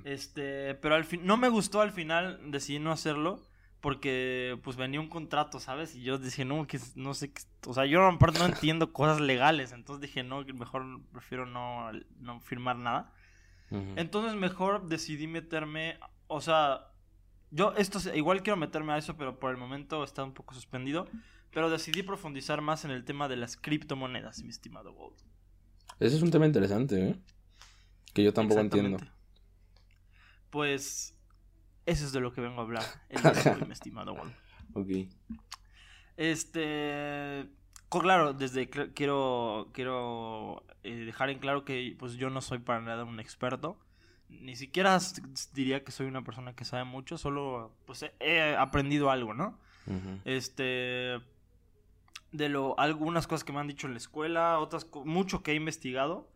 Este, 0.04 0.74
pero 0.74 0.96
al 0.96 1.04
fin, 1.04 1.20
no 1.24 1.36
me 1.36 1.48
gustó 1.48 1.80
al 1.80 1.92
final, 1.92 2.40
decidí 2.50 2.78
no 2.78 2.92
hacerlo. 2.92 3.40
Porque, 3.80 4.58
pues, 4.62 4.76
venía 4.76 5.00
un 5.00 5.08
contrato, 5.08 5.58
¿sabes? 5.58 5.94
Y 5.94 6.02
yo 6.02 6.18
dije, 6.18 6.44
no, 6.44 6.66
que 6.66 6.78
no 6.96 7.14
sé, 7.14 7.32
qué- 7.32 7.40
o 7.66 7.72
sea, 7.72 7.86
yo 7.86 8.04
aparte 8.06 8.38
no 8.38 8.44
entiendo 8.62 8.92
cosas 8.92 9.20
legales. 9.22 9.72
Entonces 9.72 10.02
dije, 10.02 10.22
no, 10.22 10.44
que 10.44 10.52
mejor 10.52 10.84
prefiero 11.12 11.46
no, 11.46 11.90
no 12.18 12.40
firmar 12.40 12.76
nada. 12.76 13.14
Entonces 13.96 14.34
mejor 14.34 14.88
decidí 14.88 15.28
meterme, 15.28 15.98
o 16.26 16.40
sea, 16.42 16.88
yo 17.52 17.72
esto 17.78 18.00
igual 18.14 18.42
quiero 18.42 18.56
meterme 18.58 18.92
a 18.92 18.98
eso, 18.98 19.16
pero 19.16 19.38
por 19.38 19.50
el 19.52 19.56
momento 19.56 20.04
está 20.04 20.24
un 20.24 20.34
poco 20.34 20.52
suspendido. 20.54 21.08
Pero 21.50 21.70
decidí 21.70 22.02
profundizar 22.02 22.60
más 22.60 22.84
en 22.84 22.90
el 22.90 23.04
tema 23.04 23.28
de 23.28 23.36
las 23.36 23.56
criptomonedas, 23.56 24.42
mi 24.42 24.50
estimado 24.50 24.92
Gold. 24.92 25.16
Ese 26.00 26.16
es 26.16 26.22
un 26.22 26.30
tema 26.30 26.46
interesante, 26.46 27.10
¿eh? 27.10 27.16
Que 28.14 28.24
yo 28.24 28.32
tampoco 28.32 28.60
entiendo. 28.60 28.98
Pues 30.50 31.14
eso 31.86 32.06
es 32.06 32.12
de 32.12 32.20
lo 32.20 32.32
que 32.32 32.40
vengo 32.40 32.60
a 32.60 32.64
hablar 32.64 32.84
el 33.08 33.22
día 33.22 33.32
de 33.32 33.50
hoy, 33.50 33.62
mi 33.66 33.72
estimado 33.72 34.14
Gold. 34.14 34.32
Ok. 34.74 34.88
Este, 36.16 37.46
co- 37.88 38.00
claro, 38.00 38.32
desde 38.32 38.68
quiero 38.68 39.68
quiero 39.72 40.64
eh, 40.82 41.04
dejar 41.04 41.30
en 41.30 41.38
claro 41.38 41.64
que 41.64 41.94
pues 41.98 42.14
yo 42.14 42.30
no 42.30 42.40
soy 42.40 42.58
para 42.58 42.80
nada 42.80 43.04
un 43.04 43.20
experto. 43.20 43.78
Ni 44.28 44.54
siquiera 44.54 44.98
diría 45.54 45.82
que 45.82 45.92
soy 45.92 46.06
una 46.06 46.22
persona 46.22 46.54
que 46.54 46.64
sabe 46.64 46.84
mucho, 46.84 47.18
solo 47.18 47.74
pues 47.84 48.04
he, 48.20 48.54
aprendido 48.56 49.10
algo, 49.10 49.34
¿no? 49.34 49.58
Este 50.24 51.20
de 52.32 52.48
lo 52.48 52.78
algunas 52.78 53.26
cosas 53.26 53.44
que 53.44 53.52
me 53.52 53.60
han 53.60 53.68
dicho 53.68 53.86
en 53.86 53.94
la 53.94 53.98
escuela, 53.98 54.58
otras 54.58 54.86
mucho 55.04 55.42
que 55.42 55.52
he 55.52 55.54
investigado. 55.54 56.28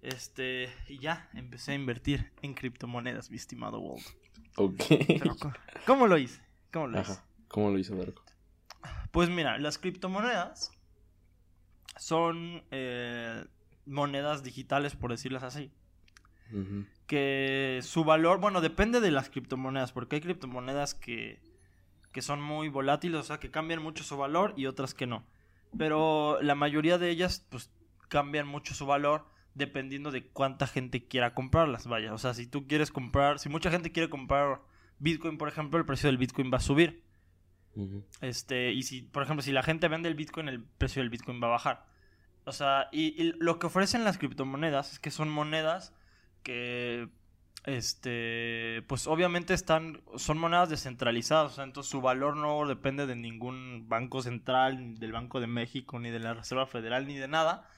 Este, 0.00 0.72
y 0.88 0.98
ya 0.98 1.28
empecé 1.34 1.72
a 1.72 1.74
invertir 1.74 2.30
en 2.42 2.54
criptomonedas, 2.54 3.30
mi 3.30 3.36
estimado 3.36 3.80
Walt. 3.80 4.06
Ok. 4.56 4.82
Pero, 4.88 5.36
¿Cómo 5.86 6.06
lo 6.06 6.18
hice? 6.18 6.40
¿Cómo 6.72 6.86
lo 6.86 7.00
hice? 7.00 7.18
¿Cómo 7.48 7.70
lo 7.70 7.78
hizo 7.78 7.96
Darko? 7.96 8.22
Pues 9.10 9.28
mira, 9.30 9.58
las 9.58 9.78
criptomonedas 9.78 10.70
son 11.96 12.62
eh, 12.70 13.44
monedas 13.86 14.42
digitales, 14.42 14.94
por 14.94 15.10
decirlas 15.10 15.42
así. 15.42 15.72
Que 17.06 17.80
su 17.82 18.04
valor, 18.04 18.40
bueno, 18.40 18.62
depende 18.62 19.00
de 19.00 19.10
las 19.10 19.28
criptomonedas, 19.28 19.92
porque 19.92 20.16
hay 20.16 20.22
criptomonedas 20.22 20.94
que, 20.94 21.40
que 22.12 22.22
son 22.22 22.40
muy 22.40 22.70
volátiles, 22.70 23.20
o 23.20 23.22
sea, 23.22 23.38
que 23.38 23.50
cambian 23.50 23.82
mucho 23.82 24.02
su 24.02 24.16
valor 24.16 24.54
y 24.56 24.64
otras 24.64 24.94
que 24.94 25.06
no. 25.06 25.24
Pero 25.76 26.40
la 26.42 26.54
mayoría 26.54 26.98
de 26.98 27.10
ellas, 27.10 27.46
pues, 27.50 27.70
cambian 28.08 28.46
mucho 28.46 28.74
su 28.74 28.86
valor 28.86 29.26
dependiendo 29.54 30.10
de 30.10 30.26
cuánta 30.26 30.66
gente 30.66 31.06
quiera 31.06 31.34
comprarlas, 31.34 31.86
vaya. 31.86 32.14
O 32.14 32.18
sea, 32.18 32.32
si 32.32 32.46
tú 32.46 32.66
quieres 32.66 32.90
comprar, 32.90 33.38
si 33.38 33.48
mucha 33.48 33.70
gente 33.70 33.92
quiere 33.92 34.08
comprar 34.08 34.60
Bitcoin, 34.98 35.36
por 35.36 35.48
ejemplo, 35.48 35.78
el 35.78 35.84
precio 35.84 36.08
del 36.08 36.18
Bitcoin 36.18 36.50
va 36.52 36.58
a 36.58 36.60
subir. 36.60 37.02
Este, 38.20 38.72
y 38.72 38.82
si, 38.82 39.02
por 39.02 39.22
ejemplo, 39.22 39.42
si 39.42 39.52
la 39.52 39.62
gente 39.62 39.88
vende 39.88 40.08
el 40.08 40.14
Bitcoin, 40.14 40.48
el 40.48 40.62
precio 40.62 41.02
del 41.02 41.10
Bitcoin 41.10 41.40
va 41.42 41.48
a 41.48 41.50
bajar. 41.50 41.86
O 42.44 42.52
sea, 42.52 42.88
y, 42.92 43.20
y 43.22 43.32
lo 43.38 43.58
que 43.58 43.66
ofrecen 43.66 44.04
las 44.04 44.18
criptomonedas 44.18 44.94
es 44.94 44.98
que 44.98 45.10
son 45.10 45.28
monedas 45.28 45.92
que, 46.42 47.08
este, 47.68 48.82
pues 48.88 49.06
obviamente 49.06 49.54
están, 49.54 50.00
son 50.16 50.38
monedas 50.38 50.70
descentralizadas, 50.70 51.58
entonces 51.58 51.90
su 51.90 52.00
valor 52.00 52.36
no 52.36 52.66
depende 52.66 53.06
de 53.06 53.16
ningún 53.16 53.88
banco 53.88 54.22
central, 54.22 54.78
ni 54.78 54.98
del 54.98 55.12
Banco 55.12 55.40
de 55.40 55.46
México, 55.46 55.98
ni 55.98 56.10
de 56.10 56.18
la 56.18 56.34
Reserva 56.34 56.66
Federal, 56.66 57.06
ni 57.06 57.16
de 57.16 57.28
nada. 57.28 57.68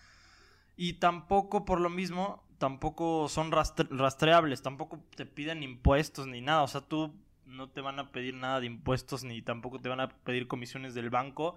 Y 0.76 0.94
tampoco, 0.94 1.64
por 1.64 1.80
lo 1.80 1.90
mismo, 1.90 2.42
tampoco 2.59 3.28
son 3.28 3.50
rastre- 3.52 3.88
rastreables, 3.90 4.62
tampoco 4.62 5.00
te 5.16 5.26
piden 5.26 5.62
impuestos 5.62 6.26
ni 6.26 6.40
nada. 6.40 6.62
O 6.62 6.68
sea, 6.68 6.80
tú 6.82 7.14
no 7.44 7.68
te 7.68 7.80
van 7.80 7.99
a 7.99 8.12
pedir 8.12 8.35
nada 8.35 8.61
de 8.61 8.66
impuestos 8.66 9.25
ni 9.25 9.42
tampoco 9.42 9.80
te 9.80 9.88
van 9.88 10.00
a 10.00 10.09
pedir 10.09 10.47
comisiones 10.47 10.94
del 10.94 11.11
banco 11.11 11.56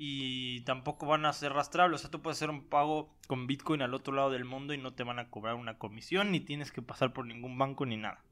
y 0.00 0.60
tampoco 0.60 1.06
van 1.06 1.26
a 1.26 1.32
ser 1.32 1.52
rastreables. 1.52 2.00
O 2.00 2.02
sea, 2.02 2.10
tú 2.10 2.22
puedes 2.22 2.38
hacer 2.38 2.50
un 2.50 2.62
pago 2.64 3.12
con 3.26 3.46
Bitcoin 3.48 3.82
al 3.82 3.92
otro 3.94 4.14
lado 4.14 4.30
del 4.30 4.44
mundo 4.44 4.72
y 4.72 4.78
no 4.78 4.94
te 4.94 5.02
van 5.02 5.18
a 5.18 5.28
cobrar 5.28 5.56
una 5.56 5.76
comisión 5.76 6.30
ni 6.30 6.38
tienes 6.40 6.70
que 6.72 6.80
pasar 6.82 7.12
por 7.12 7.26
ningún 7.26 7.58
banco 7.58 7.84
ni 7.84 7.96
nada. 7.96 8.22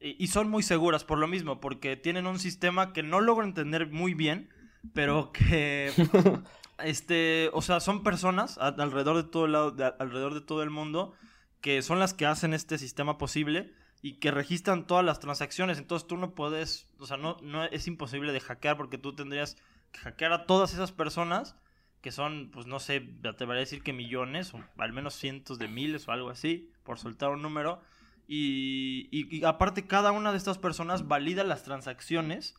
Y, 0.00 0.22
y 0.22 0.26
son 0.26 0.50
muy 0.50 0.62
seguras 0.62 1.04
por 1.04 1.18
lo 1.18 1.28
mismo, 1.28 1.60
porque 1.60 1.96
tienen 1.96 2.26
un 2.26 2.38
sistema 2.38 2.92
que 2.92 3.02
no 3.02 3.20
logro 3.20 3.46
entender 3.46 3.86
muy 3.90 4.12
bien, 4.12 4.50
pero 4.92 5.30
que 5.32 5.92
este, 6.84 7.48
o 7.52 7.62
sea, 7.62 7.80
son 7.80 8.02
personas 8.02 8.58
a- 8.58 8.66
alrededor 8.68 9.16
de 9.16 9.24
todo 9.24 9.46
el 9.46 9.52
lado, 9.52 9.70
de- 9.70 9.94
alrededor 9.98 10.34
de 10.34 10.40
todo 10.40 10.62
el 10.62 10.70
mundo 10.70 11.14
que 11.60 11.80
son 11.82 11.98
las 11.98 12.12
que 12.12 12.26
hacen 12.26 12.52
este 12.54 12.76
sistema 12.78 13.18
posible 13.18 13.72
y 14.02 14.14
que 14.18 14.30
registran 14.30 14.86
todas 14.86 15.04
las 15.04 15.20
transacciones. 15.20 15.78
Entonces 15.78 16.06
tú 16.06 16.16
no 16.16 16.34
puedes, 16.34 16.88
o 16.98 17.06
sea, 17.06 17.16
no, 17.16 17.38
no 17.42 17.64
es 17.64 17.86
imposible 17.88 18.32
de 18.32 18.40
hackear 18.40 18.76
porque 18.76 18.98
tú 18.98 19.14
tendrías 19.14 19.56
hackear 19.94 20.32
a 20.32 20.46
todas 20.46 20.72
esas 20.74 20.92
personas 20.92 21.56
que 22.00 22.12
son, 22.12 22.50
pues 22.52 22.66
no 22.66 22.78
sé, 22.78 23.00
te 23.00 23.44
voy 23.44 23.56
a 23.56 23.60
decir 23.60 23.82
que 23.82 23.92
millones 23.92 24.54
o 24.54 24.62
al 24.78 24.92
menos 24.92 25.14
cientos 25.14 25.58
de 25.58 25.68
miles 25.68 26.06
o 26.06 26.12
algo 26.12 26.30
así, 26.30 26.70
por 26.84 26.98
soltar 26.98 27.30
un 27.30 27.42
número. 27.42 27.80
Y 28.28 29.44
aparte 29.44 29.86
cada 29.86 30.12
una 30.12 30.30
de 30.30 30.38
estas 30.38 30.58
personas 30.58 31.08
valida 31.08 31.44
las 31.44 31.64
transacciones 31.64 32.54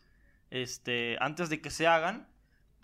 este, 0.50 1.16
antes 1.20 1.48
de 1.48 1.60
que 1.60 1.70
se 1.70 1.86
hagan. 1.86 2.28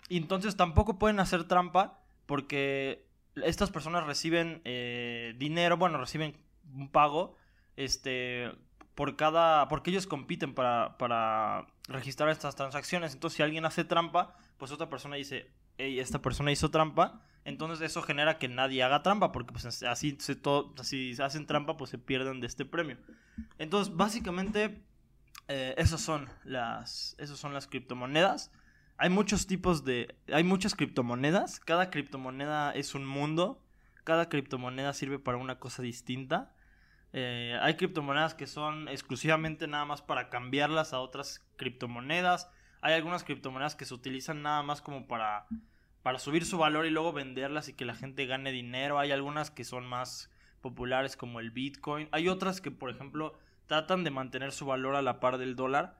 Y 0.09 0.17
entonces 0.17 0.55
tampoco 0.55 0.99
pueden 0.99 1.19
hacer 1.19 1.45
trampa 1.45 1.99
porque 2.25 3.05
estas 3.43 3.71
personas 3.71 4.05
reciben 4.05 4.61
eh, 4.65 5.35
dinero, 5.37 5.77
bueno, 5.77 5.97
reciben 5.97 6.37
un 6.73 6.89
pago 6.89 7.35
este, 7.75 8.51
por 8.95 9.15
cada... 9.15 9.67
porque 9.67 9.91
ellos 9.91 10.07
compiten 10.07 10.53
para, 10.53 10.97
para 10.97 11.67
registrar 11.87 12.29
estas 12.29 12.55
transacciones. 12.55 13.13
Entonces 13.13 13.37
si 13.37 13.43
alguien 13.43 13.65
hace 13.65 13.83
trampa, 13.83 14.35
pues 14.57 14.71
otra 14.71 14.89
persona 14.89 15.17
dice, 15.17 15.51
hey, 15.77 15.99
esta 15.99 16.21
persona 16.21 16.51
hizo 16.51 16.71
trampa, 16.71 17.21
Entonces 17.43 17.85
eso 17.85 18.01
genera 18.01 18.37
que 18.37 18.47
nadie 18.47 18.83
haga 18.83 19.03
trampa, 19.03 19.31
porque 19.31 19.53
pues 19.53 19.83
así 19.83 20.17
se 20.19 20.35
todo, 20.35 20.73
si 20.83 21.13
hacen 21.21 21.45
trampa, 21.45 21.77
pues 21.77 21.91
se 21.91 21.97
pierden 21.97 22.39
de 22.39 22.47
este 22.47 22.65
premio. 22.65 22.97
Entonces, 23.57 23.95
básicamente, 23.95 24.81
eh, 25.47 25.75
son 25.85 26.29
las. 26.43 27.15
Esas 27.19 27.37
son 27.37 27.53
las 27.53 27.67
criptomonedas. 27.67 28.51
Hay 28.97 29.09
muchos 29.09 29.47
tipos 29.47 29.83
de. 29.83 30.15
Hay 30.31 30.43
muchas 30.43 30.75
criptomonedas. 30.75 31.59
Cada 31.59 31.89
criptomoneda 31.89 32.71
es 32.71 32.95
un 32.95 33.05
mundo. 33.05 33.61
Cada 34.03 34.29
criptomoneda 34.29 34.93
sirve 34.93 35.19
para 35.19 35.37
una 35.37 35.59
cosa 35.59 35.81
distinta. 35.81 36.54
Eh, 37.17 37.57
hay 37.61 37.75
criptomonedas 37.75 38.33
que 38.33 38.45
son 38.45 38.89
exclusivamente 38.89 39.67
nada 39.67 39.85
más 39.85 40.01
para 40.01 40.29
cambiarlas 40.29 40.91
a 40.91 40.99
otras 40.99 41.47
criptomonedas. 41.55 42.51
Hay 42.81 42.93
algunas 42.93 43.23
criptomonedas 43.23 43.75
que 43.75 43.85
se 43.85 43.93
utilizan 43.93 44.41
nada 44.41 44.61
más 44.63 44.81
como 44.81 45.07
para 45.07 45.47
para 46.05 46.19
subir 46.19 46.45
su 46.45 46.59
valor 46.59 46.85
y 46.85 46.91
luego 46.91 47.13
venderlas 47.13 47.67
y 47.67 47.73
que 47.73 47.83
la 47.83 47.95
gente 47.95 48.27
gane 48.27 48.51
dinero. 48.51 48.99
Hay 48.99 49.11
algunas 49.11 49.49
que 49.49 49.63
son 49.63 49.87
más 49.87 50.29
populares 50.61 51.17
como 51.17 51.39
el 51.39 51.49
Bitcoin. 51.49 52.09
Hay 52.11 52.27
otras 52.27 52.61
que, 52.61 52.69
por 52.69 52.91
ejemplo, 52.91 53.35
tratan 53.65 54.03
de 54.03 54.11
mantener 54.11 54.51
su 54.51 54.67
valor 54.67 54.95
a 54.95 55.01
la 55.01 55.19
par 55.19 55.39
del 55.39 55.55
dólar. 55.55 55.99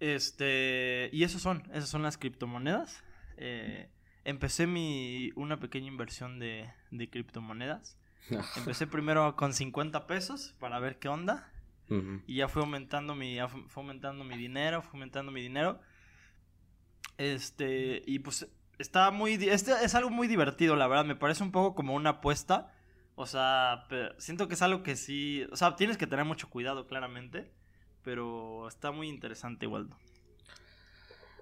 Este, 0.00 1.08
y 1.12 1.22
esas 1.22 1.40
son, 1.40 1.62
esas 1.72 1.88
son 1.88 2.02
las 2.02 2.18
criptomonedas. 2.18 3.04
Eh, 3.36 3.90
empecé 4.24 4.66
mi, 4.66 5.30
una 5.36 5.60
pequeña 5.60 5.86
inversión 5.86 6.40
de, 6.40 6.68
de 6.90 7.08
criptomonedas. 7.08 7.96
Empecé 8.56 8.86
primero 8.86 9.36
con 9.36 9.52
50 9.52 10.06
pesos 10.06 10.54
para 10.58 10.78
ver 10.78 10.98
qué 10.98 11.08
onda. 11.08 11.48
Y 12.26 12.36
ya 12.36 12.48
fue 12.48 12.62
aumentando 12.62 13.14
mi, 13.14 13.36
fue 13.68 13.82
aumentando 13.82 14.24
mi 14.24 14.38
dinero, 14.38 14.80
fue 14.80 14.92
aumentando 14.92 15.30
mi 15.30 15.42
dinero. 15.42 15.78
Este, 17.18 18.02
y 18.06 18.20
pues 18.20 18.48
está 18.78 19.10
muy... 19.10 19.34
Este 19.34 19.72
es 19.84 19.94
algo 19.94 20.08
muy 20.08 20.26
divertido, 20.26 20.74
la 20.74 20.86
verdad. 20.88 21.04
Me 21.04 21.16
parece 21.16 21.42
un 21.42 21.52
poco 21.52 21.74
como 21.74 21.94
una 21.94 22.10
apuesta. 22.10 22.72
O 23.14 23.26
sea, 23.26 23.86
siento 24.16 24.48
que 24.48 24.54
es 24.54 24.62
algo 24.62 24.82
que 24.82 24.96
sí... 24.96 25.46
O 25.52 25.56
sea, 25.56 25.76
tienes 25.76 25.98
que 25.98 26.06
tener 26.06 26.24
mucho 26.24 26.48
cuidado, 26.48 26.86
claramente. 26.86 27.52
Pero 28.02 28.66
está 28.68 28.90
muy 28.90 29.08
interesante, 29.08 29.66
Waldo. 29.66 29.98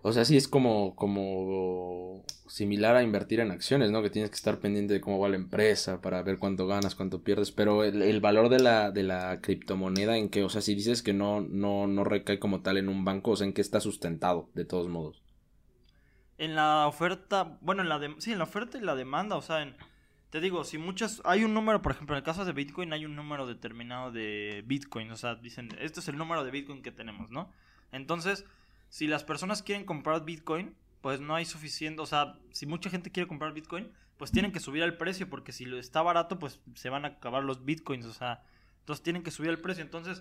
O 0.03 0.13
sea, 0.13 0.25
sí 0.25 0.37
es 0.37 0.49
como, 0.49 0.95
como 0.97 2.25
similar 2.47 2.97
a 2.97 3.03
invertir 3.03 3.41
en 3.41 3.51
acciones, 3.51 3.91
¿no? 3.91 4.03
Que 4.03 4.11
tienes 4.11 4.31
que 4.31 4.37
estar 4.37 4.59
pendiente 4.59 4.95
de 4.95 5.01
cómo 5.01 5.19
va 5.19 5.29
la 5.29 5.37
empresa 5.37 6.01
para 6.01 6.23
ver 6.23 6.39
cuánto 6.39 6.67
ganas, 6.67 6.95
cuánto 6.95 7.23
pierdes. 7.23 7.53
Pero 7.53 7.85
el, 7.85 8.21
valor 8.21 8.49
de 8.49 8.61
la, 8.61 8.91
de 8.91 9.03
la 9.03 9.41
criptomoneda 9.41 10.17
en 10.17 10.31
que, 10.31 10.43
o 10.43 10.49
sea, 10.49 10.63
si 10.63 10.75
dices 10.75 11.03
que 11.03 11.13
no, 11.13 11.41
no, 11.41 11.87
no 11.87 12.05
recae 12.05 12.39
como 12.39 12.63
tal 12.63 12.79
en 12.79 12.89
un 12.89 13.05
banco, 13.05 13.33
o 13.33 13.37
sea, 13.37 13.47
en 13.47 13.53
que 13.53 13.61
está 13.61 13.81
sustentado, 13.81 14.49
de 14.55 14.65
todos 14.65 14.89
modos 14.89 15.23
en 16.41 16.55
la 16.55 16.87
oferta, 16.87 17.59
bueno, 17.61 17.83
en 17.83 17.91
la 17.91 17.99
de, 17.99 18.15
sí, 18.19 18.33
en 18.33 18.39
la 18.39 18.45
oferta 18.45 18.79
y 18.79 18.81
la 18.81 18.95
demanda, 18.95 19.37
o 19.37 19.43
sea, 19.43 19.61
en, 19.61 19.77
te 20.31 20.41
digo, 20.41 20.65
si 20.65 20.79
muchas, 20.79 21.21
hay 21.27 21.45
un 21.45 21.53
número, 21.53 21.83
por 21.83 21.93
ejemplo, 21.93 22.17
en 22.17 22.21
el 22.21 22.25
caso 22.25 22.47
de 22.47 22.53
Bitcoin 22.53 22.95
hay 22.95 23.05
un 23.05 23.15
número 23.15 23.47
determinado 23.47 24.11
de 24.11 24.65
Bitcoin, 24.65 25.11
o 25.11 25.17
sea, 25.19 25.35
dicen, 25.35 25.69
este 25.81 26.01
es 26.01 26.09
el 26.09 26.17
número 26.17 26.43
de 26.43 26.51
Bitcoin 26.51 26.83
que 26.83 26.93
tenemos, 26.93 27.31
¿no? 27.31 27.53
Entonces, 27.93 28.47
si 28.91 29.07
las 29.07 29.25
personas 29.25 29.63
quieren 29.63 29.87
comprar 29.87 30.25
Bitcoin, 30.25 30.77
pues 31.01 31.21
no 31.21 31.35
hay 31.35 31.47
suficiente, 31.47 32.03
o 32.03 32.07
sea, 32.07 32.39
si 32.51 32.67
mucha 32.67 32.91
gente 32.91 33.11
quiere 33.11 33.27
comprar 33.27 33.55
Bitcoin, 33.55 33.91
pues 34.19 34.33
tienen 34.33 34.53
que 34.53 34.61
subir 34.61 34.83
el 34.83 34.99
precio, 34.99 35.31
porque 35.31 35.53
si 35.53 35.65
está 35.79 36.03
barato, 36.03 36.39
pues 36.39 36.61
se 36.75 36.91
van 36.91 37.07
a 37.07 37.09
acabar 37.09 37.43
los 37.43 37.65
Bitcoins, 37.65 38.05
o 38.05 38.13
sea, 38.13 38.43
entonces 38.81 39.03
tienen 39.03 39.23
que 39.23 39.31
subir 39.31 39.49
el 39.49 39.61
precio, 39.61 39.83
entonces, 39.83 40.21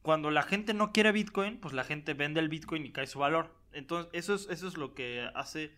cuando 0.00 0.30
la 0.30 0.42
gente 0.42 0.72
no 0.72 0.92
quiere 0.92 1.12
Bitcoin, 1.12 1.58
pues 1.58 1.74
la 1.74 1.84
gente 1.84 2.14
vende 2.14 2.40
el 2.40 2.48
Bitcoin 2.48 2.86
y 2.86 2.92
cae 2.92 3.06
su 3.06 3.18
valor. 3.18 3.54
Entonces, 3.72 4.08
eso 4.14 4.34
es, 4.34 4.46
eso 4.48 4.68
es 4.68 4.76
lo 4.76 4.94
que 4.94 5.28
hace 5.34 5.74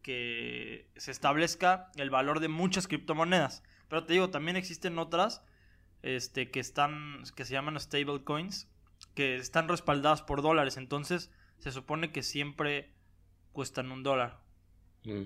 que 0.00 0.88
se 0.96 1.10
establezca 1.10 1.90
el 1.96 2.08
valor 2.08 2.38
de 2.38 2.48
muchas 2.48 2.86
criptomonedas. 2.86 3.64
Pero 3.88 4.04
te 4.04 4.12
digo, 4.12 4.30
también 4.30 4.56
existen 4.56 4.98
otras 4.98 5.42
este, 6.02 6.50
que 6.50 6.60
están, 6.60 7.24
que 7.34 7.44
se 7.44 7.54
llaman 7.54 7.80
stablecoins, 7.80 8.68
que 9.14 9.36
están 9.36 9.66
respaldadas 9.66 10.22
por 10.22 10.40
dólares. 10.40 10.76
Entonces, 10.76 11.32
se 11.58 11.72
supone 11.72 12.12
que 12.12 12.22
siempre 12.22 12.92
cuestan 13.52 13.92
un 13.92 14.02
dólar. 14.02 14.40
Mm. 15.04 15.24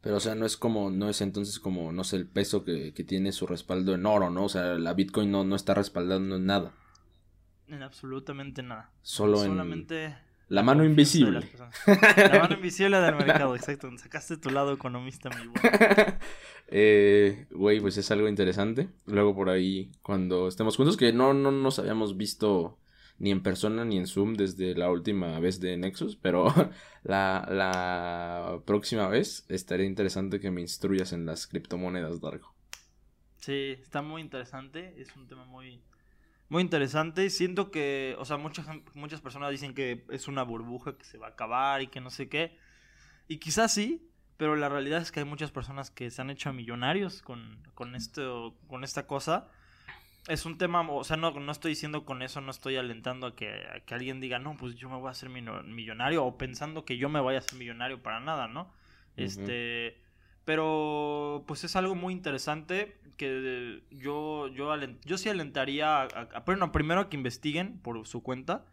Pero, 0.00 0.16
o 0.16 0.20
sea, 0.20 0.34
no 0.34 0.44
es 0.44 0.56
como, 0.56 0.90
no 0.90 1.08
es 1.08 1.20
entonces 1.20 1.60
como, 1.60 1.92
no 1.92 2.02
sé, 2.02 2.16
el 2.16 2.26
peso 2.26 2.64
que, 2.64 2.92
tiene 3.06 3.30
su 3.30 3.46
respaldo 3.46 3.94
en 3.94 4.04
oro, 4.04 4.30
¿no? 4.30 4.44
O 4.44 4.48
sea, 4.48 4.74
la 4.74 4.94
Bitcoin 4.94 5.30
no, 5.30 5.44
no 5.44 5.54
está 5.54 5.74
respaldando 5.74 6.36
en 6.36 6.46
nada. 6.46 6.72
En 7.68 7.82
absolutamente 7.82 8.62
nada. 8.62 8.90
Solo 9.02 9.38
Solamente 9.38 10.16
la 10.52 10.62
mano 10.62 10.84
invisible. 10.84 11.48
La 11.86 12.40
mano 12.40 12.56
invisible 12.56 13.00
del 13.00 13.14
mercado, 13.14 13.56
exacto. 13.56 13.88
Sacaste 13.96 14.36
tu 14.36 14.50
lado 14.50 14.74
economista, 14.74 15.30
mi 15.30 15.46
güey. 15.46 15.62
eh, 16.68 17.46
güey, 17.52 17.80
pues 17.80 17.96
es 17.96 18.10
algo 18.10 18.28
interesante. 18.28 18.90
Luego 19.06 19.34
por 19.34 19.48
ahí, 19.48 19.90
cuando 20.02 20.48
estemos 20.48 20.76
juntos, 20.76 20.98
que 20.98 21.14
no, 21.14 21.32
no 21.32 21.50
nos 21.52 21.78
habíamos 21.78 22.18
visto 22.18 22.76
ni 23.22 23.30
en 23.30 23.40
persona 23.40 23.84
ni 23.84 23.98
en 23.98 24.08
Zoom 24.08 24.34
desde 24.34 24.74
la 24.74 24.90
última 24.90 25.38
vez 25.38 25.60
de 25.60 25.76
Nexus, 25.76 26.16
pero 26.16 26.46
la, 27.04 27.46
la 27.48 28.60
próxima 28.66 29.06
vez 29.06 29.46
estaría 29.48 29.86
interesante 29.86 30.40
que 30.40 30.50
me 30.50 30.60
instruyas 30.60 31.12
en 31.12 31.24
las 31.24 31.46
criptomonedas, 31.46 32.20
Dargo. 32.20 32.52
Sí, 33.36 33.76
está 33.80 34.02
muy 34.02 34.22
interesante. 34.22 35.00
Es 35.00 35.14
un 35.14 35.28
tema 35.28 35.44
muy 35.44 35.80
muy 36.48 36.62
interesante. 36.62 37.30
Siento 37.30 37.70
que, 37.70 38.16
o 38.18 38.24
sea, 38.24 38.38
muchas, 38.38 38.66
muchas 38.94 39.20
personas 39.20 39.52
dicen 39.52 39.72
que 39.72 40.04
es 40.10 40.26
una 40.26 40.42
burbuja 40.42 40.98
que 40.98 41.04
se 41.04 41.16
va 41.16 41.28
a 41.28 41.30
acabar 41.30 41.80
y 41.80 41.86
que 41.86 42.00
no 42.00 42.10
sé 42.10 42.28
qué. 42.28 42.58
Y 43.28 43.38
quizás 43.38 43.72
sí, 43.72 44.10
pero 44.36 44.56
la 44.56 44.68
realidad 44.68 45.00
es 45.00 45.12
que 45.12 45.20
hay 45.20 45.26
muchas 45.26 45.52
personas 45.52 45.92
que 45.92 46.10
se 46.10 46.20
han 46.20 46.28
hecho 46.28 46.52
millonarios 46.52 47.22
con, 47.22 47.62
con, 47.74 47.94
esto, 47.94 48.58
con 48.66 48.82
esta 48.82 49.06
cosa. 49.06 49.48
Es 50.28 50.46
un 50.46 50.56
tema, 50.56 50.88
o 50.88 51.02
sea, 51.02 51.16
no, 51.16 51.32
no 51.32 51.50
estoy 51.52 51.72
diciendo 51.72 52.04
con 52.04 52.22
eso, 52.22 52.40
no 52.40 52.52
estoy 52.52 52.76
alentando 52.76 53.26
a 53.26 53.34
que, 53.34 53.82
que 53.86 53.94
alguien 53.94 54.20
diga, 54.20 54.38
no, 54.38 54.56
pues 54.56 54.76
yo 54.76 54.88
me 54.88 54.96
voy 54.96 55.08
a 55.08 55.10
hacer 55.10 55.28
millonario 55.28 56.24
o 56.24 56.38
pensando 56.38 56.84
que 56.84 56.96
yo 56.96 57.08
me 57.08 57.20
voy 57.20 57.34
a 57.34 57.38
hacer 57.38 57.58
millonario 57.58 58.02
para 58.02 58.20
nada, 58.20 58.46
¿no? 58.46 58.72
Este 59.16 60.00
pero 60.44 61.44
pues 61.46 61.64
es 61.64 61.76
algo 61.76 61.94
muy 61.94 62.12
interesante 62.12 62.96
que 63.16 63.82
yo, 63.90 64.48
yo, 64.48 64.74
yo 65.04 65.18
sí 65.18 65.28
alentaría 65.28 66.02
a, 66.02 66.40
bueno, 66.44 66.72
primero 66.72 67.02
a 67.02 67.08
que 67.08 67.16
investiguen 67.16 67.78
por 67.78 68.06
su 68.06 68.22
cuenta. 68.22 68.66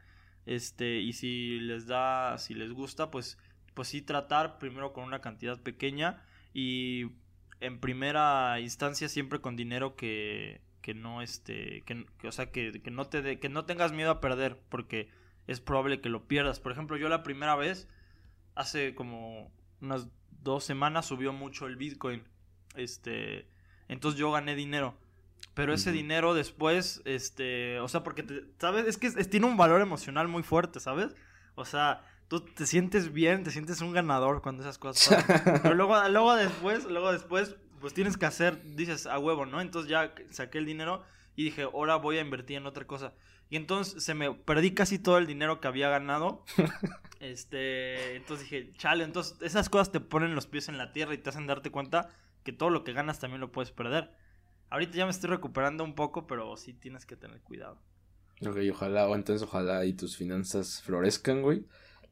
Este, 0.46 1.00
y 1.00 1.14
si 1.14 1.60
les 1.60 1.86
da, 1.86 2.38
si 2.40 2.56
les 2.56 2.72
gusta, 2.72 3.12
pues, 3.12 3.38
pues 3.76 3.88
sí 3.90 4.02
tratar 4.02 4.58
primero 4.58 4.94
con 4.94 5.04
una 5.04 5.22
cantidad 5.22 5.62
pequeña 5.62 6.24
y 6.54 7.12
en 7.60 7.80
primera 7.80 8.60
instancia 8.60 9.10
siempre 9.10 9.42
con 9.42 9.56
dinero 9.56 9.96
que, 9.96 10.62
que 10.82 10.94
no 10.94 11.22
este, 11.22 11.84
que, 11.86 12.28
o 12.28 12.32
sea, 12.32 12.52
que, 12.52 12.82
que 12.82 12.92
no 12.92 13.08
te 13.08 13.22
de, 13.22 13.40
que 13.40 13.50
no 13.50 13.66
tengas 13.66 13.92
miedo 13.92 14.12
a 14.12 14.22
perder 14.22 14.60
porque 14.70 15.10
es 15.48 15.60
probable 15.60 16.02
que 16.02 16.10
lo 16.10 16.28
pierdas. 16.28 16.60
Por 16.60 16.72
ejemplo, 16.72 16.98
yo 16.98 17.10
la 17.10 17.24
primera 17.24 17.56
vez, 17.56 17.88
hace 18.56 18.96
como 18.96 19.52
unas 19.82 20.08
dos 20.42 20.64
semanas 20.64 21.06
subió 21.06 21.34
mucho 21.34 21.68
el 21.68 21.76
Bitcoin. 21.76 22.24
Este, 22.76 23.48
entonces 23.88 24.20
yo 24.20 24.32
gané 24.32 24.56
dinero. 24.56 24.98
Pero 25.54 25.74
ese 25.74 25.92
dinero 25.92 26.34
después, 26.34 27.02
este, 27.06 27.80
o 27.80 27.88
sea, 27.88 28.04
porque, 28.04 28.26
¿sabes? 28.60 28.86
Es 28.86 28.98
que 28.98 29.10
tiene 29.26 29.48
un 29.48 29.58
valor 29.58 29.82
emocional 29.82 30.28
muy 30.28 30.44
fuerte, 30.44 30.80
¿sabes? 30.80 31.16
O 31.56 31.66
sea, 31.66 32.06
tú 32.30 32.42
te 32.42 32.66
sientes 32.66 33.12
bien, 33.12 33.44
te 33.44 33.52
sientes 33.52 33.82
un 33.82 33.92
ganador 33.92 34.42
cuando 34.42 34.62
esas 34.62 34.78
cosas 34.78 35.26
Pero 35.64 35.74
luego, 35.76 36.08
luego 36.08 36.36
después, 36.36 36.86
luego 36.86 37.12
después, 37.12 37.58
pues 37.80 37.94
tienes 37.94 38.18
que 38.18 38.26
hacer, 38.26 38.62
dices, 38.76 39.06
a 39.06 39.20
huevo, 39.20 39.46
¿no? 39.46 39.62
Entonces 39.62 39.90
ya 39.90 40.14
saqué 40.32 40.58
el 40.58 40.66
dinero 40.66 41.04
y 41.36 41.46
dije, 41.46 41.64
ahora 41.64 41.96
voy 41.96 42.18
a 42.18 42.22
invertir 42.22 42.58
en 42.58 42.66
otra 42.66 42.86
cosa. 42.86 43.14
Y 43.50 43.56
entonces 43.56 44.04
se 44.04 44.14
me 44.14 44.32
perdí 44.34 44.74
casi 44.74 45.00
todo 45.00 45.18
el 45.18 45.26
dinero 45.26 45.60
que 45.60 45.68
había 45.68 45.90
ganado. 45.90 46.46
este, 47.20 48.16
entonces 48.16 48.50
dije, 48.50 48.74
chale, 48.78 49.04
entonces 49.04 49.38
esas 49.42 49.70
cosas 49.70 49.92
te 49.92 50.00
ponen 50.00 50.36
los 50.36 50.48
pies 50.48 50.70
en 50.70 50.78
la 50.78 50.92
tierra 50.92 51.14
y 51.14 51.18
te 51.18 51.30
hacen 51.30 51.48
darte 51.48 51.72
cuenta 51.72 52.10
que 52.44 52.54
todo 52.54 52.70
lo 52.70 52.84
que 52.84 52.94
ganas 52.94 53.20
también 53.20 53.42
lo 53.42 53.52
puedes 53.52 53.72
perder. 53.72 54.12
Ahorita 54.70 54.98
ya 54.98 55.06
me 55.06 55.12
estoy 55.12 55.32
recuperando 55.32 55.84
un 55.84 55.96
poco, 55.96 56.28
pero 56.28 56.56
sí 56.58 56.74
tienes 56.74 57.06
que 57.06 57.16
tener 57.16 57.42
cuidado. 57.42 57.82
Ok, 58.46 58.58
ojalá, 58.72 59.08
o 59.08 59.16
entonces 59.16 59.46
ojalá 59.48 59.84
y 59.86 59.94
tus 59.94 60.16
finanzas 60.16 60.82
florezcan, 60.84 61.42
güey. 61.42 61.66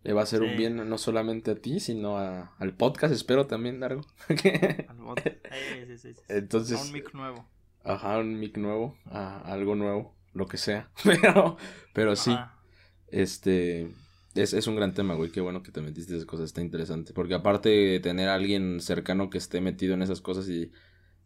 Le 0.03 0.13
va 0.13 0.21
a 0.21 0.23
hacer 0.23 0.41
un 0.41 0.55
bien 0.55 0.89
no 0.89 0.97
solamente 0.97 1.51
a 1.51 1.55
ti, 1.55 1.79
sino 1.79 2.17
al 2.17 2.73
podcast, 2.75 3.13
espero 3.13 3.47
también, 3.47 3.79
Largo. 3.79 4.01
sí, 4.29 5.97
sí, 5.97 6.15
Entonces. 6.29 6.79
A 6.79 6.83
un 6.83 6.91
mic 6.93 7.13
nuevo. 7.13 7.45
Ajá, 7.83 8.19
un 8.19 8.39
mic 8.39 8.57
nuevo, 8.57 8.97
a 9.05 9.39
algo 9.51 9.75
nuevo 9.75 10.17
lo 10.37 10.47
que 10.47 10.57
sea. 10.57 10.89
Pero, 11.03 11.57
pero 11.93 12.15
sí, 12.15 12.35
este, 13.07 13.91
es, 14.35 14.53
es, 14.53 14.67
un 14.67 14.75
gran 14.75 14.93
tema, 14.93 15.15
güey. 15.15 15.31
Qué 15.31 15.41
bueno 15.41 15.63
que 15.63 15.71
te 15.71 15.81
metiste 15.81 16.11
en 16.11 16.17
esas 16.17 16.27
cosas, 16.27 16.45
está 16.45 16.61
interesante. 16.61 17.13
Porque 17.13 17.33
aparte 17.33 17.69
de 17.69 17.99
tener 17.99 18.29
a 18.29 18.35
alguien 18.35 18.79
cercano 18.79 19.29
que 19.29 19.39
esté 19.39 19.61
metido 19.61 19.95
en 19.95 20.03
esas 20.03 20.21
cosas 20.21 20.47
y, 20.47 20.71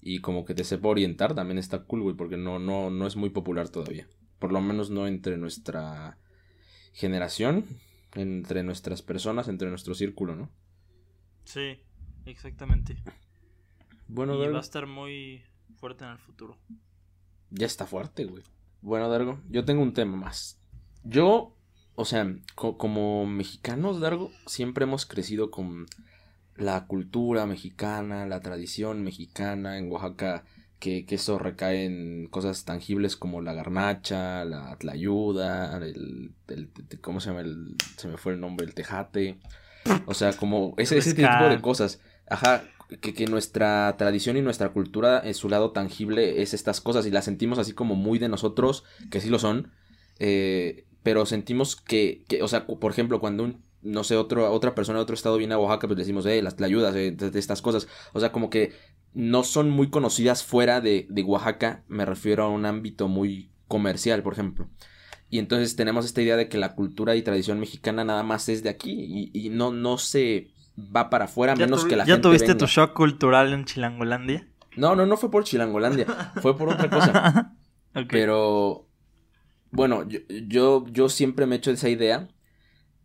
y 0.02 0.20
como 0.20 0.46
que 0.46 0.54
te 0.54 0.64
sepa 0.64 0.88
orientar, 0.88 1.36
también 1.36 1.58
está 1.58 1.84
cool, 1.84 2.02
güey, 2.02 2.16
porque 2.16 2.38
no, 2.38 2.58
no, 2.58 2.90
no 2.90 3.06
es 3.06 3.16
muy 3.16 3.30
popular 3.30 3.70
todavía. 3.70 4.08
Por 4.40 4.52
lo 4.52 4.62
menos 4.62 4.90
no 4.90 5.08
entre 5.08 5.38
nuestra 5.38 6.18
generación, 6.94 7.66
entre 8.16 8.64
nuestras 8.64 9.02
personas, 9.02 9.48
entre 9.48 9.70
nuestro 9.70 9.94
círculo, 9.94 10.36
¿no? 10.36 10.50
Sí, 11.46 11.80
exactamente. 12.26 12.98
Bueno, 14.08 14.36
y 14.36 14.48
va 14.48 14.58
a 14.58 14.62
estar 14.62 14.88
muy 14.88 15.44
fuerte 15.78 16.04
en 16.04 16.12
el 16.12 16.18
futuro. 16.18 16.58
Ya 17.50 17.66
está 17.66 17.86
fuerte, 17.86 18.26
güey. 18.26 18.44
Bueno, 18.82 19.10
Dargo, 19.10 19.40
yo 19.50 19.64
tengo 19.66 19.82
un 19.82 19.94
tema 19.94 20.18
más. 20.18 20.60
Yo, 21.04 21.56
o 21.96 22.06
sea, 22.06 22.36
como 22.56 23.26
mexicanos, 23.26 24.00
Dargo, 24.00 24.32
siempre 24.48 24.84
hemos 24.84 25.06
crecido 25.06 25.52
con 25.52 25.86
la 26.56 26.86
cultura 26.88 27.46
mexicana, 27.46 28.26
la 28.26 28.42
tradición 28.42 29.04
mexicana. 29.04 29.78
En 29.78 29.92
Oaxaca 29.92 30.44
que, 30.82 31.06
eso 31.08 31.38
recae 31.38 31.86
en 31.86 32.28
cosas 32.28 32.66
tangibles 32.66 33.16
como 33.16 33.42
la 33.42 33.54
garnacha, 33.54 34.44
la 34.44 34.76
tlayuda, 34.78 35.78
el, 35.78 36.34
¿cómo 37.02 37.22
se 37.22 37.30
llama? 37.30 37.42
El, 37.42 37.76
se 37.98 38.08
me 38.08 38.18
fue 38.18 38.34
el 38.34 38.42
nombre, 38.42 38.66
el 38.66 38.74
tejate. 38.74 39.38
O 40.08 40.14
sea, 40.14 40.34
como 40.34 40.74
ese, 40.78 40.98
ese 40.98 41.14
tipo 41.14 41.46
de 41.48 41.62
cosas. 41.62 42.02
Ajá, 42.28 42.64
que, 43.00 43.14
que, 43.14 43.26
nuestra 43.28 43.96
tradición 43.98 44.38
y 44.38 44.42
nuestra 44.42 44.70
cultura, 44.70 45.22
en 45.24 45.36
su 45.36 45.50
lado 45.50 45.72
tangible, 45.72 46.42
es 46.42 46.54
estas 46.54 46.82
cosas 46.82 47.06
y 47.06 47.12
las 47.12 47.26
sentimos 47.26 47.60
así 47.60 47.74
como 47.74 47.96
muy 47.96 48.20
de 48.20 48.30
nosotros, 48.30 48.84
que 49.12 49.22
sí 49.22 49.30
lo 49.30 49.38
son. 49.40 49.72
Eh, 50.20 50.86
pero 51.04 51.26
sentimos 51.26 51.76
que, 51.76 52.26
que, 52.28 52.42
o 52.42 52.48
sea, 52.48 52.66
por 52.66 52.92
ejemplo, 52.92 53.20
cuando 53.20 53.44
un, 53.44 53.64
no 53.82 54.04
sé, 54.04 54.18
otro, 54.18 54.52
otra 54.52 54.76
persona 54.76 55.00
de 55.00 55.04
otro 55.04 55.16
estado 55.16 55.38
viene 55.38 55.54
a 55.54 55.60
Oaxaca, 55.60 55.88
pues 55.88 55.98
decimos, 55.98 56.26
eh, 56.26 56.42
las 56.42 56.56
tlayudas, 56.56 56.96
eh, 56.96 57.12
de, 57.12 57.40
estas 57.40 57.62
cosas. 57.62 57.88
O 58.14 58.20
sea, 58.20 58.32
como 58.32 58.50
que 58.50 58.74
no 59.14 59.44
son 59.44 59.70
muy 59.70 59.90
conocidas 59.90 60.44
fuera 60.44 60.82
de, 60.82 61.08
de 61.10 61.24
Oaxaca, 61.24 61.84
me 61.88 62.06
refiero 62.06 62.44
a 62.44 62.50
un 62.50 62.66
ámbito 62.66 63.08
muy 63.08 63.52
comercial, 63.68 64.24
por 64.24 64.34
ejemplo. 64.34 64.70
Y 65.30 65.40
entonces 65.40 65.76
tenemos 65.76 66.06
esta 66.06 66.22
idea 66.22 66.36
de 66.36 66.50
que 66.50 66.58
la 66.58 66.76
cultura 66.76 67.16
y 67.16 67.22
tradición 67.22 67.60
mexicana 67.60 68.04
nada 68.04 68.22
más 68.22 68.50
es 68.50 68.64
de 68.64 68.70
aquí 68.70 69.30
y, 69.34 69.50
no, 69.50 69.72
no 69.72 69.98
se 69.98 70.52
va 70.78 71.10
para 71.10 71.26
afuera 71.26 71.56
menos 71.56 71.86
que 71.86 71.96
la 71.96 72.06
¿Ya 72.06 72.20
tuviste 72.20 72.54
tu 72.56 72.66
shock 72.66 72.94
cultural 72.94 73.54
en 73.54 73.64
Chilangolandia? 73.64 74.48
No, 74.76 74.96
no, 74.96 75.06
no 75.06 75.16
fue 75.16 75.32
por 75.32 75.46
Chilangolandia, 75.46 76.06
fue 76.42 76.58
por 76.58 76.70
otra 76.70 76.90
cosa. 76.90 77.56
Pero, 78.10 78.90
bueno, 79.72 80.08
yo, 80.08 80.20
yo, 80.48 80.86
yo 80.92 81.08
siempre 81.08 81.46
me 81.46 81.56
he 81.56 81.58
hecho 81.60 81.72
esa 81.72 81.90
idea 81.90 82.28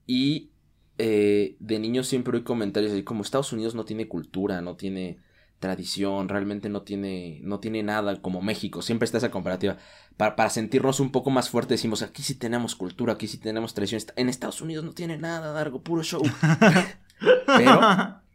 y 0.05 0.51
eh, 0.99 1.57
de 1.61 1.79
niño 1.79 2.03
siempre 2.03 2.39
oí 2.39 2.43
comentarios 2.43 2.93
así 2.93 3.03
como 3.03 3.23
Estados 3.23 3.53
Unidos 3.53 3.75
no 3.75 3.85
tiene 3.85 4.09
cultura, 4.09 4.63
no 4.63 4.77
tiene 4.77 5.19
tradición, 5.59 6.29
realmente 6.29 6.69
no 6.69 6.83
tiene, 6.83 7.41
no 7.43 7.61
tiene 7.61 7.83
nada 7.83 8.21
como 8.21 8.43
México, 8.43 8.83
siempre 8.83 9.05
está 9.07 9.19
esa 9.19 9.31
comparativa. 9.31 9.79
Para, 10.17 10.37
para 10.37 10.51
sentirnos 10.51 11.01
un 11.01 11.11
poco 11.11 11.31
más 11.31 11.51
fuertes 11.51 11.79
decimos, 11.79 12.03
aquí 12.03 12.23
sí 12.23 12.35
tenemos 12.35 12.75
cultura, 12.75 13.15
aquí 13.15 13.27
sí 13.27 13.39
tenemos 13.39 13.75
tradición, 13.75 14.03
en 14.17 14.29
Estados 14.29 14.61
Unidos 14.61 14.85
no 14.85 14.93
tiene 14.93 15.17
nada, 15.17 15.53
largo, 15.53 15.83
puro 15.83 16.03
show. 16.03 16.23
pero, 17.47 17.81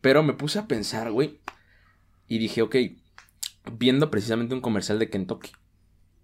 pero 0.01 0.23
me 0.23 0.34
puse 0.34 0.60
a 0.60 0.67
pensar, 0.67 1.12
güey, 1.12 1.39
y 2.27 2.39
dije, 2.39 2.62
ok, 2.62 2.75
viendo 3.73 4.10
precisamente 4.10 4.55
un 4.55 4.62
comercial 4.62 4.99
de 4.99 5.10
Kentucky, 5.10 5.51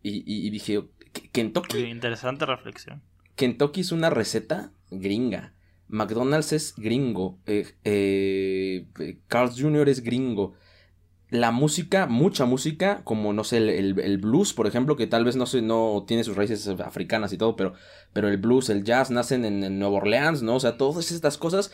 y, 0.04 0.24
y, 0.26 0.50
dije, 0.50 0.84
Kentucky... 1.32 1.80
interesante 1.80 2.46
reflexión. 2.46 3.02
Kentucky 3.36 3.82
es 3.82 3.92
una 3.92 4.10
receta 4.10 4.72
gringa. 4.90 5.54
McDonald's 5.90 6.54
es 6.54 6.76
gringo. 6.78 7.40
Eh, 7.46 7.76
eh, 7.84 9.18
Carl's 9.28 9.60
Jr. 9.60 9.90
es 9.90 10.02
gringo 10.02 10.56
la 11.30 11.52
música, 11.52 12.08
mucha 12.08 12.46
música, 12.46 13.02
como 13.04 13.34
no 13.34 13.44
sé, 13.44 13.58
el, 13.58 14.18
blues, 14.18 14.54
por 14.54 14.66
ejemplo, 14.66 14.96
que 14.96 15.08
tal 15.08 15.26
vez 15.26 15.36
no, 15.36 15.46
sé, 15.46 15.62
no 15.62 16.06
tiene 16.08 16.24
sus 16.24 16.38
raíces 16.38 16.68
africanas 16.68 17.34
y 17.34 17.38
todo, 17.38 17.56
pero, 17.56 17.74
pero 18.14 18.30
el 18.30 18.38
blues, 18.38 18.70
el 18.70 18.84
jazz 18.84 19.12
nacen 19.12 19.44
en, 19.44 19.80
Nueva 19.80 19.98
Orleans, 19.98 20.42
¿no? 20.42 20.56
O 20.56 20.60
sea, 20.60 20.78
todas 20.78 21.12
estas 21.12 21.38
cosas 21.38 21.72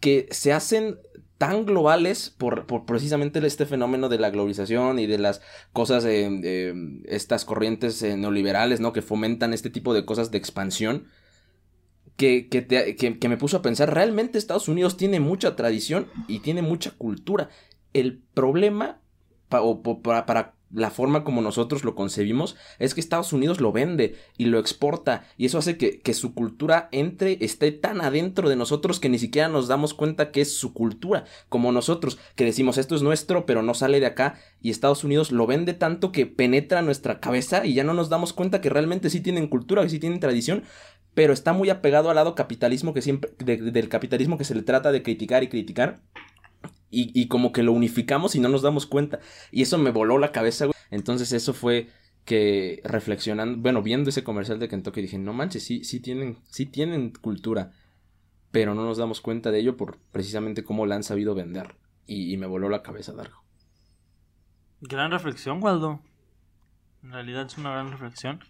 que 0.00 0.28
se 0.32 0.52
hacen 0.52 0.98
tan 1.38 1.64
globales 1.64 2.34
por, 2.36 2.66
por 2.66 2.86
precisamente 2.86 3.44
este 3.46 3.66
fenómeno 3.66 4.08
de 4.08 4.18
la 4.18 4.30
globalización 4.30 4.98
y 4.98 5.06
de 5.06 5.18
las 5.18 5.42
cosas, 5.72 6.04
eh, 6.04 6.74
estas 7.06 7.44
corrientes 7.44 8.02
eh, 8.02 8.16
neoliberales, 8.16 8.80
¿no? 8.80 8.92
Que 8.92 9.02
fomentan 9.02 9.54
este 9.54 9.70
tipo 9.70 9.94
de 9.94 10.04
cosas 10.04 10.32
de 10.32 10.38
expansión. 10.38 11.06
Que, 12.16 12.48
que, 12.48 12.66
que, 12.66 13.28
me 13.28 13.36
puso 13.36 13.58
a 13.58 13.62
pensar, 13.62 13.94
realmente 13.94 14.38
Estados 14.38 14.66
Unidos 14.66 14.96
tiene 14.96 15.20
mucha 15.20 15.54
tradición 15.54 16.08
y 16.26 16.40
tiene 16.40 16.62
mucha 16.62 16.90
cultura 16.90 17.48
el 17.92 18.20
problema 18.34 19.00
o 19.50 19.82
para, 20.02 20.54
la 20.72 20.90
forma 20.90 21.24
como 21.24 21.40
nosotros 21.40 21.84
lo 21.84 21.94
concebimos 21.94 22.56
es 22.78 22.94
que 22.94 23.00
Estados 23.00 23.32
Unidos 23.32 23.60
lo 23.60 23.72
vende 23.72 24.16
y 24.36 24.46
lo 24.46 24.58
exporta 24.58 25.24
y 25.36 25.46
eso 25.46 25.58
hace 25.58 25.78
que, 25.78 26.00
que, 26.00 26.12
su 26.12 26.34
cultura 26.34 26.88
entre, 26.92 27.42
esté 27.42 27.72
tan 27.72 28.00
adentro 28.00 28.48
de 28.48 28.56
nosotros 28.56 29.00
que 29.00 29.08
ni 29.08 29.18
siquiera 29.18 29.48
nos 29.48 29.68
damos 29.68 29.94
cuenta 29.94 30.30
que 30.30 30.42
es 30.42 30.54
su 30.54 30.74
cultura, 30.74 31.24
como 31.48 31.72
nosotros 31.72 32.18
que 32.34 32.44
decimos 32.44 32.76
esto 32.76 32.94
es 32.94 33.02
nuestro 33.02 33.46
pero 33.46 33.62
no 33.62 33.74
sale 33.74 34.00
de 34.00 34.06
acá 34.06 34.38
y 34.60 34.70
Estados 34.70 35.04
Unidos 35.04 35.32
lo 35.32 35.46
vende 35.46 35.72
tanto 35.72 36.12
que 36.12 36.26
penetra 36.26 36.82
nuestra 36.82 37.20
cabeza 37.20 37.64
y 37.64 37.74
ya 37.74 37.84
no 37.84 37.94
nos 37.94 38.10
damos 38.10 38.32
cuenta 38.32 38.60
que 38.60 38.68
realmente 38.68 39.10
sí 39.10 39.20
tienen 39.20 39.48
cultura, 39.48 39.82
que 39.82 39.90
sí 39.90 39.98
tienen 39.98 40.20
tradición, 40.20 40.64
pero 41.14 41.32
está 41.32 41.52
muy 41.52 41.70
apegado 41.70 42.10
al 42.10 42.16
lado 42.16 42.34
capitalismo 42.34 42.92
que 42.92 43.02
siempre, 43.02 43.32
del 43.38 43.88
capitalismo 43.88 44.36
que 44.36 44.44
se 44.44 44.54
le 44.54 44.62
trata 44.62 44.92
de 44.92 45.02
criticar 45.02 45.42
y 45.42 45.48
criticar 45.48 46.00
y, 46.90 47.28
como 47.28 47.52
que 47.52 47.62
lo 47.62 47.72
unificamos 47.72 48.34
y 48.34 48.40
no 48.40 48.48
nos 48.48 48.62
damos 48.62 48.86
cuenta. 48.86 49.20
Y 49.52 49.62
eso 49.62 49.78
me 49.78 49.90
voló 49.90 50.18
la 50.18 50.32
cabeza, 50.32 50.66
güey. 50.66 50.74
Entonces 50.90 51.32
eso 51.32 51.52
fue 51.52 51.88
que 52.24 52.80
reflexionando, 52.84 53.58
bueno, 53.58 53.82
viendo 53.82 54.10
ese 54.10 54.24
comercial 54.24 54.58
de 54.58 54.68
Kentucky 54.68 55.02
dije, 55.02 55.18
no 55.18 55.32
manches, 55.32 55.64
sí, 55.64 55.84
sí 55.84 56.00
tienen, 56.00 56.38
sí 56.44 56.66
tienen 56.66 57.10
cultura, 57.10 57.72
pero 58.50 58.74
no 58.74 58.84
nos 58.84 58.98
damos 58.98 59.20
cuenta 59.20 59.50
de 59.50 59.60
ello 59.60 59.76
por 59.76 59.98
precisamente 60.12 60.62
cómo 60.62 60.86
la 60.86 60.96
han 60.96 61.02
sabido 61.02 61.34
vender. 61.34 61.76
Y, 62.06 62.36
me 62.38 62.46
voló 62.46 62.70
la 62.70 62.82
cabeza, 62.82 63.12
Dargo. 63.12 63.44
Gran 64.80 65.10
reflexión, 65.10 65.62
Waldo. 65.62 66.00
En 67.02 67.12
realidad 67.12 67.46
es 67.46 67.58
una 67.58 67.70
gran 67.70 67.90
reflexión. 67.90 68.40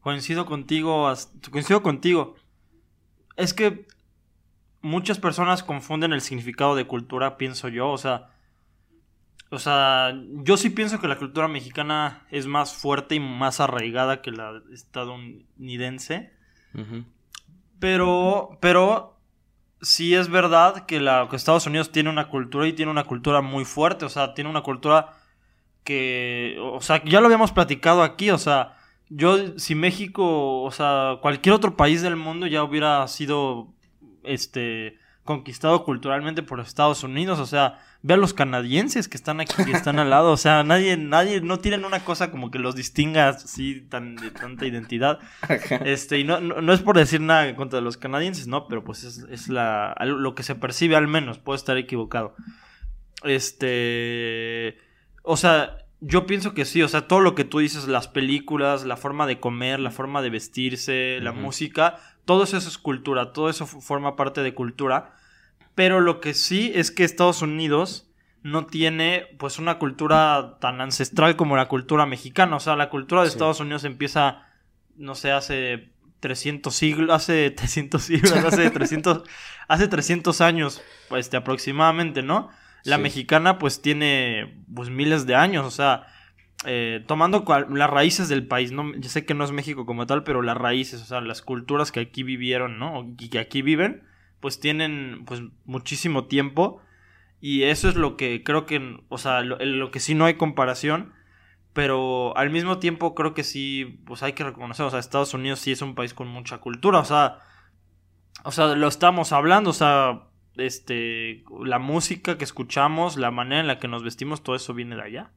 Coincido 0.00 0.44
contigo, 0.44 1.12
coincido 1.52 1.82
contigo. 1.82 2.34
Es 3.36 3.54
que 3.54 3.86
muchas 4.80 5.18
personas 5.18 5.62
confunden 5.62 6.12
el 6.12 6.20
significado 6.20 6.74
de 6.74 6.86
cultura, 6.86 7.36
pienso 7.36 7.68
yo. 7.68 7.90
O 7.90 7.98
sea, 7.98 8.30
o 9.50 9.58
sea, 9.58 10.12
yo 10.42 10.56
sí 10.56 10.70
pienso 10.70 11.00
que 11.00 11.08
la 11.08 11.16
cultura 11.16 11.48
mexicana 11.48 12.26
es 12.30 12.46
más 12.46 12.74
fuerte 12.74 13.14
y 13.14 13.20
más 13.20 13.60
arraigada 13.60 14.20
que 14.20 14.30
la 14.30 14.62
estadounidense. 14.72 16.32
Pero, 17.80 18.58
pero 18.60 19.18
sí 19.80 20.14
es 20.14 20.28
verdad 20.28 20.84
que, 20.86 21.00
la, 21.00 21.28
que 21.30 21.36
Estados 21.36 21.66
Unidos 21.66 21.90
tiene 21.92 22.10
una 22.10 22.28
cultura 22.28 22.66
y 22.66 22.72
tiene 22.74 22.90
una 22.90 23.04
cultura 23.04 23.40
muy 23.40 23.64
fuerte. 23.64 24.04
O 24.04 24.10
sea, 24.10 24.34
tiene 24.34 24.50
una 24.50 24.62
cultura 24.62 25.14
que, 25.82 26.58
o 26.60 26.80
sea, 26.82 27.02
ya 27.04 27.20
lo 27.20 27.26
habíamos 27.26 27.52
platicado 27.52 28.02
aquí. 28.02 28.30
O 28.30 28.38
sea, 28.38 28.76
yo, 29.08 29.58
si 29.58 29.74
México, 29.74 30.62
o 30.62 30.70
sea, 30.70 31.18
cualquier 31.22 31.54
otro 31.54 31.74
país 31.74 32.02
del 32.02 32.16
mundo 32.16 32.46
ya 32.46 32.62
hubiera 32.62 33.06
sido 33.08 33.72
este 34.28 34.98
conquistado 35.28 35.84
culturalmente 35.84 36.42
por 36.42 36.58
Estados 36.58 37.04
Unidos, 37.04 37.38
o 37.38 37.44
sea, 37.44 37.80
ve 38.00 38.14
a 38.14 38.16
los 38.16 38.32
canadienses 38.32 39.08
que 39.08 39.18
están 39.18 39.40
aquí, 39.40 39.62
que 39.62 39.72
están 39.72 39.98
al 39.98 40.08
lado, 40.08 40.32
o 40.32 40.38
sea, 40.38 40.64
nadie, 40.64 40.96
nadie, 40.96 41.42
no 41.42 41.58
tienen 41.58 41.84
una 41.84 42.02
cosa 42.02 42.30
como 42.30 42.50
que 42.50 42.58
los 42.58 42.74
distinga 42.74 43.28
así 43.28 43.82
tan, 43.90 44.16
de 44.16 44.30
tanta 44.30 44.64
identidad, 44.64 45.18
este, 45.84 46.18
y 46.18 46.24
no, 46.24 46.40
no, 46.40 46.72
es 46.72 46.80
por 46.80 46.96
decir 46.96 47.20
nada 47.20 47.54
contra 47.56 47.82
los 47.82 47.98
canadienses, 47.98 48.46
no, 48.46 48.68
pero 48.68 48.84
pues 48.84 49.04
es, 49.04 49.18
es 49.30 49.50
la, 49.50 49.94
lo 50.00 50.34
que 50.34 50.42
se 50.42 50.54
percibe 50.54 50.96
al 50.96 51.08
menos, 51.08 51.38
puedo 51.38 51.56
estar 51.56 51.76
equivocado, 51.76 52.34
este, 53.22 54.78
o 55.22 55.36
sea, 55.36 55.76
yo 56.00 56.26
pienso 56.26 56.54
que 56.54 56.64
sí, 56.64 56.82
o 56.82 56.88
sea, 56.88 57.08
todo 57.08 57.20
lo 57.20 57.34
que 57.34 57.44
tú 57.44 57.58
dices, 57.58 57.88
las 57.88 58.08
películas, 58.08 58.84
la 58.84 58.96
forma 58.96 59.26
de 59.26 59.40
comer, 59.40 59.80
la 59.80 59.90
forma 59.90 60.22
de 60.22 60.30
vestirse, 60.30 61.18
la 61.20 61.32
música, 61.32 61.96
todo 62.24 62.44
eso 62.44 62.56
es 62.56 62.78
cultura, 62.78 63.32
todo 63.32 63.50
eso 63.50 63.66
forma 63.66 64.14
parte 64.14 64.42
de 64.42 64.54
cultura. 64.54 65.16
Pero 65.74 66.00
lo 66.00 66.20
que 66.20 66.34
sí 66.34 66.72
es 66.74 66.90
que 66.90 67.04
Estados 67.04 67.42
Unidos 67.42 68.08
no 68.42 68.66
tiene 68.66 69.26
pues 69.38 69.58
una 69.58 69.78
cultura 69.78 70.58
tan 70.60 70.80
ancestral 70.80 71.36
como 71.36 71.56
la 71.56 71.68
cultura 71.68 72.06
mexicana. 72.06 72.56
O 72.56 72.60
sea, 72.60 72.76
la 72.76 72.90
cultura 72.90 73.22
de 73.22 73.28
Estados 73.28 73.60
Unidos 73.60 73.84
empieza, 73.84 74.46
no 74.96 75.14
sé, 75.14 75.32
hace 75.32 75.90
300 76.20 76.74
siglos, 76.74 77.10
hace 77.10 77.50
300 77.56 78.02
siglos, 78.02 78.32
hace 78.32 78.70
300, 78.70 79.22
hace 79.66 79.88
300 79.88 80.40
años, 80.40 80.82
pues, 81.08 81.32
aproximadamente, 81.34 82.22
¿no? 82.22 82.50
La 82.88 82.98
mexicana 82.98 83.58
pues 83.58 83.82
tiene 83.82 84.62
pues 84.74 84.90
miles 84.90 85.26
de 85.26 85.34
años, 85.34 85.66
o 85.66 85.70
sea, 85.70 86.06
eh, 86.66 87.04
tomando 87.06 87.44
las 87.70 87.90
raíces 87.90 88.28
del 88.28 88.46
país, 88.46 88.72
¿no? 88.72 88.94
Yo 88.96 89.08
sé 89.08 89.24
que 89.24 89.34
no 89.34 89.44
es 89.44 89.52
México 89.52 89.86
como 89.86 90.06
tal, 90.06 90.24
pero 90.24 90.42
las 90.42 90.56
raíces, 90.56 91.00
o 91.02 91.04
sea, 91.04 91.20
las 91.20 91.42
culturas 91.42 91.92
que 91.92 92.00
aquí 92.00 92.22
vivieron, 92.22 92.78
¿no? 92.78 93.14
Y 93.18 93.28
que 93.28 93.38
aquí 93.38 93.62
viven, 93.62 94.02
pues 94.40 94.58
tienen 94.58 95.24
pues 95.26 95.42
muchísimo 95.64 96.26
tiempo. 96.26 96.80
Y 97.40 97.62
eso 97.64 97.88
es 97.88 97.94
lo 97.94 98.16
que 98.16 98.42
creo 98.42 98.66
que, 98.66 99.00
o 99.08 99.18
sea, 99.18 99.42
lo, 99.42 99.56
lo, 99.58 99.90
que 99.92 100.00
sí 100.00 100.14
no 100.14 100.24
hay 100.24 100.34
comparación. 100.34 101.12
Pero 101.72 102.36
al 102.36 102.50
mismo 102.50 102.78
tiempo 102.78 103.14
creo 103.14 103.34
que 103.34 103.44
sí, 103.44 104.00
pues 104.04 104.24
hay 104.24 104.32
que 104.32 104.42
reconocer, 104.42 104.84
o 104.86 104.90
sea, 104.90 104.98
Estados 104.98 105.34
Unidos 105.34 105.60
sí 105.60 105.70
es 105.70 105.82
un 105.82 105.94
país 105.94 106.12
con 106.12 106.26
mucha 106.26 106.58
cultura, 106.58 106.98
o 106.98 107.04
sea, 107.04 107.38
o 108.42 108.50
sea, 108.50 108.74
lo 108.74 108.88
estamos 108.88 109.32
hablando, 109.32 109.70
o 109.70 109.74
sea, 109.74 110.22
este, 110.58 111.44
la 111.64 111.78
música 111.78 112.38
que 112.38 112.44
escuchamos, 112.44 113.16
la 113.16 113.30
manera 113.30 113.60
en 113.60 113.66
la 113.66 113.78
que 113.78 113.88
nos 113.88 114.02
vestimos, 114.02 114.42
todo 114.42 114.56
eso 114.56 114.74
viene 114.74 114.96
de 114.96 115.02
allá. 115.02 115.30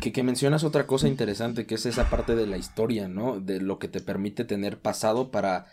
Que, 0.00 0.12
que, 0.12 0.22
mencionas 0.22 0.64
otra 0.64 0.86
cosa 0.86 1.08
interesante, 1.08 1.66
que 1.66 1.76
es 1.76 1.86
esa 1.86 2.10
parte 2.10 2.34
de 2.34 2.46
la 2.46 2.56
historia, 2.56 3.08
¿no? 3.08 3.40
De 3.40 3.60
lo 3.60 3.78
que 3.78 3.88
te 3.88 4.00
permite 4.00 4.44
tener 4.44 4.78
pasado 4.78 5.30
para 5.30 5.66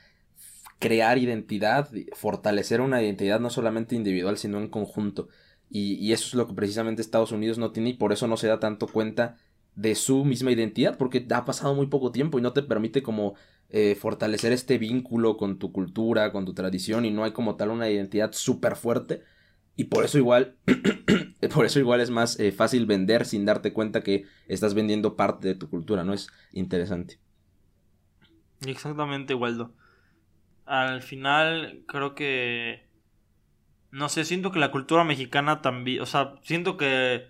crear 0.80 1.18
identidad, 1.18 1.90
fortalecer 2.14 2.82
una 2.82 3.02
identidad 3.02 3.40
no 3.40 3.50
solamente 3.50 3.96
individual, 3.96 4.38
sino 4.38 4.60
en 4.60 4.68
conjunto. 4.68 5.30
Y, 5.70 5.96
y, 5.96 6.14
eso 6.14 6.28
es 6.28 6.34
lo 6.36 6.48
que 6.48 6.54
precisamente 6.54 7.02
Estados 7.02 7.32
Unidos 7.32 7.58
no 7.58 7.72
tiene 7.72 7.90
y 7.90 7.94
por 7.94 8.14
eso 8.14 8.28
no 8.28 8.38
se 8.38 8.48
da 8.48 8.60
tanto 8.60 8.88
cuenta 8.88 9.38
de 9.76 9.96
su 9.96 10.24
misma 10.24 10.52
identidad, 10.52 10.98
porque 10.98 11.26
ha 11.34 11.46
pasado 11.46 11.74
muy 11.74 11.88
poco 11.88 12.12
tiempo 12.12 12.38
y 12.38 12.42
no 12.42 12.54
te 12.54 12.62
permite 12.64 13.02
como 13.02 13.36
eh, 13.70 13.96
fortalecer 13.96 14.52
este 14.52 14.78
vínculo 14.78 15.36
con 15.36 15.58
tu 15.58 15.72
cultura, 15.72 16.32
con 16.32 16.46
tu 16.46 16.54
tradición 16.54 17.06
y 17.06 17.12
no 17.12 17.24
hay 17.24 17.32
como 17.32 17.56
tal 17.56 17.70
una 17.72 17.90
identidad 17.90 18.32
súper 18.34 18.76
fuerte. 18.76 19.24
Y 19.76 19.86
por 19.86 20.06
eso 20.06 20.20
igual, 20.20 20.58
por 21.54 21.66
eso 21.66 21.80
igual 21.80 22.00
es 22.00 22.12
más 22.12 22.40
eh, 22.40 22.52
fácil 22.52 22.86
vender 22.86 23.26
sin 23.26 23.46
darte 23.46 23.74
cuenta 23.74 24.02
que 24.02 24.26
estás 24.48 24.76
vendiendo 24.76 25.16
parte 25.16 25.48
de 25.48 25.56
tu 25.56 25.70
cultura, 25.70 26.04
¿no? 26.04 26.14
Es 26.14 26.28
interesante. 26.52 27.18
Exactamente, 28.66 29.34
Waldo. 29.34 29.74
Al 30.66 31.02
final 31.02 31.84
creo 31.88 32.14
que... 32.14 32.88
No 33.90 34.10
sé, 34.10 34.24
siento 34.24 34.52
que 34.52 34.60
la 34.60 34.72
cultura 34.72 35.04
mexicana 35.04 35.62
también, 35.62 36.02
o 36.02 36.06
sea, 36.06 36.36
siento 36.44 36.78
que... 36.78 37.28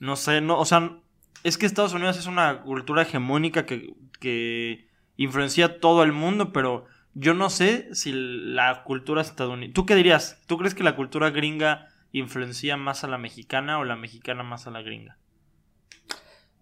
No 0.00 0.16
sé, 0.16 0.40
no, 0.40 0.58
o 0.58 0.64
sea, 0.64 0.98
es 1.44 1.58
que 1.58 1.66
Estados 1.66 1.92
Unidos 1.92 2.18
es 2.18 2.26
una 2.26 2.62
cultura 2.62 3.02
hegemónica 3.02 3.66
que, 3.66 3.94
que 4.18 4.88
influencia 5.16 5.78
todo 5.78 6.02
el 6.02 6.10
mundo, 6.10 6.52
pero 6.52 6.86
yo 7.12 7.34
no 7.34 7.50
sé 7.50 7.94
si 7.94 8.12
la 8.12 8.82
cultura 8.82 9.20
estadounidense... 9.20 9.74
¿Tú 9.74 9.86
qué 9.86 9.94
dirías? 9.94 10.40
¿Tú 10.46 10.56
crees 10.56 10.74
que 10.74 10.82
la 10.82 10.96
cultura 10.96 11.30
gringa 11.30 11.88
influencia 12.12 12.76
más 12.78 13.04
a 13.04 13.08
la 13.08 13.18
mexicana 13.18 13.78
o 13.78 13.84
la 13.84 13.94
mexicana 13.94 14.42
más 14.42 14.66
a 14.66 14.70
la 14.70 14.80
gringa? 14.80 15.18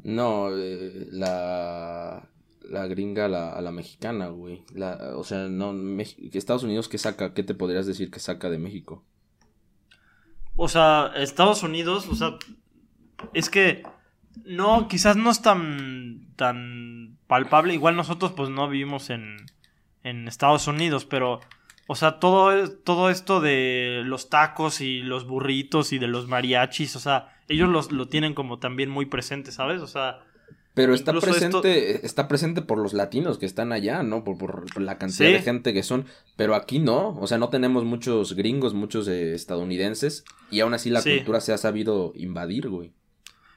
No, 0.02 0.48
eh, 0.50 1.06
la, 1.12 2.28
la 2.62 2.86
gringa 2.88 3.26
a 3.26 3.28
la, 3.28 3.52
a 3.52 3.60
la 3.60 3.70
mexicana, 3.70 4.28
güey. 4.28 4.64
La, 4.74 5.12
o 5.16 5.22
sea, 5.22 5.46
no, 5.46 5.72
Estados 6.32 6.64
Unidos, 6.64 6.88
¿qué 6.88 6.98
saca? 6.98 7.34
¿Qué 7.34 7.44
te 7.44 7.54
podrías 7.54 7.86
decir 7.86 8.10
que 8.10 8.18
saca 8.18 8.50
de 8.50 8.58
México? 8.58 9.04
O 10.56 10.66
sea, 10.66 11.12
Estados 11.14 11.62
Unidos, 11.62 12.08
o 12.08 12.16
sea, 12.16 12.36
es 13.32 13.48
que 13.48 13.84
no, 14.44 14.88
quizás 14.88 15.16
no 15.16 15.30
es 15.30 15.42
tan, 15.42 16.28
tan 16.36 17.18
palpable. 17.26 17.74
Igual 17.74 17.96
nosotros 17.96 18.32
pues 18.32 18.50
no 18.50 18.68
vivimos 18.68 19.10
en, 19.10 19.36
en 20.02 20.28
Estados 20.28 20.66
Unidos, 20.66 21.04
pero, 21.04 21.40
o 21.86 21.94
sea, 21.94 22.18
todo, 22.18 22.70
todo 22.70 23.10
esto 23.10 23.40
de 23.40 24.02
los 24.04 24.28
tacos 24.28 24.80
y 24.80 25.00
los 25.00 25.26
burritos 25.26 25.92
y 25.92 25.98
de 25.98 26.08
los 26.08 26.28
mariachis, 26.28 26.96
o 26.96 27.00
sea, 27.00 27.36
ellos 27.48 27.68
los, 27.68 27.92
lo 27.92 28.08
tienen 28.08 28.34
como 28.34 28.58
también 28.58 28.90
muy 28.90 29.06
presente, 29.06 29.52
¿sabes? 29.52 29.80
O 29.80 29.86
sea... 29.86 30.20
Pero 30.74 30.94
está 30.94 31.12
presente, 31.12 32.06
está 32.06 32.28
presente 32.28 32.62
por 32.62 32.78
los 32.78 32.94
latinos 32.94 33.36
que 33.36 33.44
están 33.44 33.72
allá, 33.72 34.02
¿no? 34.02 34.24
Por, 34.24 34.38
por 34.38 34.80
la 34.80 34.96
cantidad 34.96 35.28
de 35.28 35.42
gente 35.42 35.74
que 35.74 35.82
son. 35.82 36.06
Pero 36.34 36.54
aquí 36.54 36.78
no. 36.78 37.10
O 37.20 37.26
sea, 37.26 37.36
no 37.36 37.50
tenemos 37.50 37.84
muchos 37.84 38.34
gringos, 38.34 38.72
muchos 38.72 39.06
eh, 39.06 39.34
estadounidenses. 39.34 40.24
Y 40.50 40.60
aún 40.60 40.72
así 40.72 40.88
la 40.88 41.02
cultura 41.02 41.42
se 41.42 41.52
ha 41.52 41.58
sabido 41.58 42.14
invadir, 42.16 42.70
güey. 42.70 42.94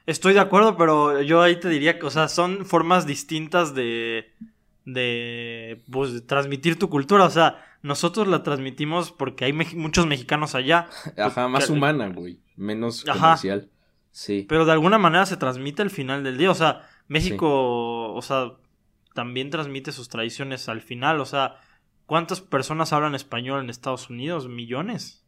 Estoy 0.05 0.33
de 0.33 0.39
acuerdo, 0.39 0.77
pero 0.77 1.21
yo 1.21 1.41
ahí 1.41 1.59
te 1.59 1.67
diría 1.69 1.97
que, 1.97 2.05
o 2.05 2.11
sea, 2.11 2.27
son 2.27 2.65
formas 2.65 3.07
distintas 3.07 3.73
de, 3.73 4.31
de, 4.85 5.83
pues, 5.91 6.25
transmitir 6.27 6.77
tu 6.77 6.89
cultura. 6.89 7.25
O 7.25 7.29
sea, 7.29 7.65
nosotros 7.81 8.27
la 8.27 8.43
transmitimos 8.43 9.11
porque 9.11 9.45
hay 9.45 9.53
muchos 9.53 10.05
mexicanos 10.05 10.53
allá. 10.53 10.89
Ajá, 11.17 11.47
más 11.47 11.69
humana, 11.69 12.09
güey. 12.09 12.39
Menos 12.55 13.03
comercial. 13.03 13.69
Sí. 14.11 14.45
Pero 14.47 14.65
de 14.65 14.71
alguna 14.71 14.97
manera 14.97 15.25
se 15.25 15.37
transmite 15.37 15.81
al 15.81 15.89
final 15.89 16.23
del 16.23 16.37
día. 16.37 16.51
O 16.51 16.55
sea, 16.55 16.87
México, 17.07 18.13
o 18.13 18.21
sea, 18.21 18.53
también 19.13 19.49
transmite 19.49 19.91
sus 19.91 20.07
tradiciones 20.07 20.69
al 20.69 20.81
final. 20.81 21.19
O 21.19 21.25
sea, 21.25 21.57
¿cuántas 22.05 22.41
personas 22.41 22.93
hablan 22.93 23.15
español 23.15 23.63
en 23.63 23.69
Estados 23.69 24.09
Unidos? 24.09 24.47
¿Millones? 24.47 25.25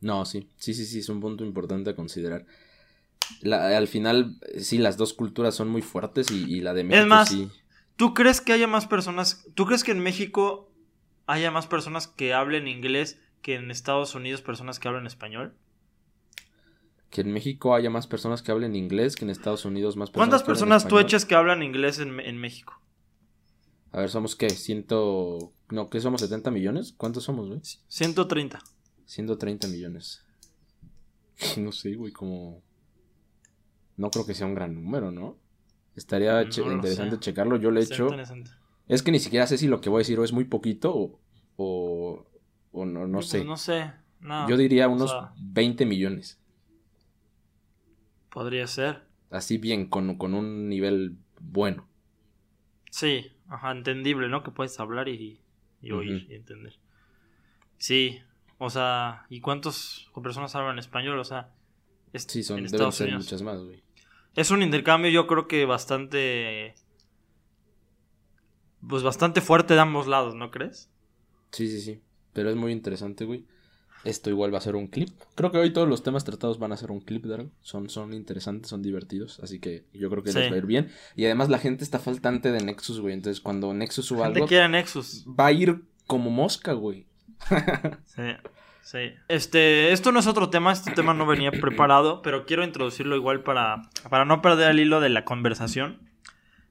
No, 0.00 0.24
sí. 0.24 0.48
Sí, 0.56 0.72
sí, 0.74 0.86
sí, 0.86 1.00
es 1.00 1.08
un 1.08 1.20
punto 1.20 1.44
importante 1.44 1.90
a 1.90 1.96
considerar 1.96 2.46
al 3.52 3.88
final, 3.88 4.38
sí, 4.58 4.78
las 4.78 4.96
dos 4.96 5.14
culturas 5.14 5.54
son 5.54 5.68
muy 5.68 5.82
fuertes 5.82 6.30
y, 6.30 6.60
la 6.60 6.74
de 6.74 6.84
México 6.84 7.02
es 7.02 7.08
más, 7.08 7.36
¿tú 7.96 8.14
crees 8.14 8.40
que 8.40 8.52
haya 8.52 8.66
más 8.66 8.86
personas, 8.86 9.46
tú 9.54 9.66
crees 9.66 9.84
que 9.84 9.92
en 9.92 10.00
México 10.00 10.70
haya 11.26 11.50
más 11.50 11.66
personas 11.66 12.06
que 12.08 12.34
hablen 12.34 12.68
inglés 12.68 13.18
que 13.42 13.54
en 13.54 13.70
Estados 13.70 14.14
Unidos 14.14 14.42
personas 14.42 14.78
que 14.78 14.88
hablen 14.88 15.06
español? 15.06 15.54
Que 17.10 17.20
en 17.20 17.32
México 17.32 17.74
haya 17.74 17.90
más 17.90 18.06
personas 18.06 18.42
que 18.42 18.52
hablen 18.52 18.74
inglés 18.74 19.16
que 19.16 19.24
en 19.24 19.30
Estados 19.30 19.64
Unidos 19.64 19.96
más 19.96 20.10
personas 20.10 20.28
¿Cuántas 20.28 20.46
personas 20.46 20.88
tú 20.88 20.98
echas 20.98 21.24
que 21.24 21.34
hablan 21.34 21.62
inglés 21.62 21.98
en, 21.98 22.20
en 22.20 22.36
México? 22.38 22.80
A 23.92 24.00
ver, 24.00 24.10
somos 24.10 24.36
qué, 24.36 24.50
ciento... 24.50 25.52
No, 25.70 25.88
¿qué 25.88 26.00
somos? 26.00 26.22
¿70 26.22 26.50
millones? 26.50 26.92
¿Cuántos 26.96 27.24
somos, 27.24 27.48
güey? 27.48 27.60
130. 27.88 28.58
130 29.06 29.68
millones. 29.68 30.22
No 31.56 31.72
sé, 31.72 31.94
güey, 31.94 32.12
como 32.12 32.62
no 33.96 34.10
creo 34.10 34.26
que 34.26 34.34
sea 34.34 34.46
un 34.46 34.54
gran 34.54 34.74
número, 34.74 35.10
¿no? 35.10 35.38
Estaría 35.94 36.42
interesante 36.42 37.18
checarlo. 37.18 37.56
Yo 37.56 37.70
le 37.70 37.80
he 37.80 37.84
hecho. 37.84 38.08
Es 38.86 39.02
que 39.02 39.10
ni 39.10 39.18
siquiera 39.18 39.46
sé 39.46 39.58
si 39.58 39.66
lo 39.66 39.80
que 39.80 39.88
voy 39.88 39.98
a 39.98 40.00
decir 40.00 40.18
o 40.18 40.24
es 40.24 40.32
muy 40.32 40.44
poquito 40.44 40.94
o. 41.56 42.26
o, 42.72 42.84
no, 42.84 43.06
no 43.06 43.22
sé. 43.22 43.38
Pues 43.38 43.48
no 43.48 43.56
sé. 43.56 43.92
Yo 44.48 44.56
diría 44.56 44.88
unos 44.88 45.14
20 45.38 45.86
millones. 45.86 46.38
Podría 48.30 48.66
ser. 48.66 49.02
Así 49.30 49.58
bien, 49.58 49.88
con, 49.88 50.16
con 50.18 50.34
un 50.34 50.68
nivel 50.68 51.16
bueno. 51.40 51.88
Sí, 52.90 53.32
ajá, 53.48 53.72
entendible, 53.72 54.28
¿no? 54.28 54.42
Que 54.42 54.50
puedes 54.50 54.78
hablar 54.78 55.08
y, 55.08 55.40
y 55.80 55.92
oír 55.92 56.26
y 56.30 56.34
entender. 56.34 56.78
Sí, 57.78 58.20
o 58.58 58.70
sea, 58.70 59.26
¿y 59.28 59.40
cuántas 59.40 60.06
personas 60.22 60.54
hablan 60.54 60.78
español? 60.78 61.18
O 61.18 61.24
sea, 61.24 61.54
sí, 62.14 62.42
son, 62.42 62.64
deben 62.64 62.92
ser 62.92 63.12
muchas 63.12 63.42
más, 63.42 63.62
güey. 63.62 63.85
Es 64.36 64.50
un 64.50 64.62
intercambio 64.62 65.10
yo 65.10 65.26
creo 65.26 65.48
que 65.48 65.64
bastante... 65.64 66.74
Pues 68.86 69.02
bastante 69.02 69.40
fuerte 69.40 69.74
de 69.74 69.80
ambos 69.80 70.06
lados, 70.06 70.34
¿no 70.34 70.50
crees? 70.50 70.90
Sí, 71.50 71.68
sí, 71.68 71.80
sí. 71.80 72.00
Pero 72.32 72.50
es 72.50 72.56
muy 72.56 72.70
interesante, 72.70 73.24
güey. 73.24 73.46
Esto 74.04 74.30
igual 74.30 74.54
va 74.54 74.58
a 74.58 74.60
ser 74.60 74.76
un 74.76 74.86
clip. 74.86 75.08
Creo 75.34 75.50
que 75.50 75.58
hoy 75.58 75.72
todos 75.72 75.88
los 75.88 76.04
temas 76.04 76.22
tratados 76.22 76.60
van 76.60 76.70
a 76.70 76.76
ser 76.76 76.92
un 76.92 77.00
clip, 77.00 77.24
Dargo. 77.24 77.50
Son, 77.62 77.88
son 77.88 78.12
interesantes, 78.12 78.70
son 78.70 78.82
divertidos. 78.82 79.40
Así 79.40 79.58
que 79.58 79.86
yo 79.92 80.08
creo 80.10 80.22
que 80.22 80.32
les 80.32 80.52
va 80.52 80.54
a 80.54 80.58
ir 80.58 80.66
bien. 80.66 80.92
Y 81.16 81.24
además 81.24 81.48
la 81.48 81.58
gente 81.58 81.82
está 81.82 81.98
faltante 81.98 82.52
de 82.52 82.62
Nexus, 82.62 83.00
güey. 83.00 83.14
Entonces 83.14 83.40
cuando 83.40 83.72
Nexus 83.74 84.06
suba 84.06 84.26
algo. 84.26 84.46
quiere 84.46 84.68
Nexus. 84.68 85.24
Va 85.26 85.46
a 85.46 85.52
ir 85.52 85.82
como 86.06 86.30
mosca, 86.30 86.74
güey. 86.74 87.06
sí. 88.04 88.22
Sí. 88.86 89.12
Este, 89.26 89.90
esto 89.90 90.12
no 90.12 90.20
es 90.20 90.28
otro 90.28 90.48
tema, 90.48 90.70
este 90.70 90.92
tema 90.92 91.12
no 91.12 91.26
venía 91.26 91.50
preparado, 91.50 92.22
pero 92.22 92.46
quiero 92.46 92.62
introducirlo 92.62 93.16
igual 93.16 93.42
para, 93.42 93.82
para 94.08 94.24
no 94.24 94.40
perder 94.40 94.70
el 94.70 94.78
hilo 94.78 95.00
de 95.00 95.08
la 95.08 95.24
conversación. 95.24 96.08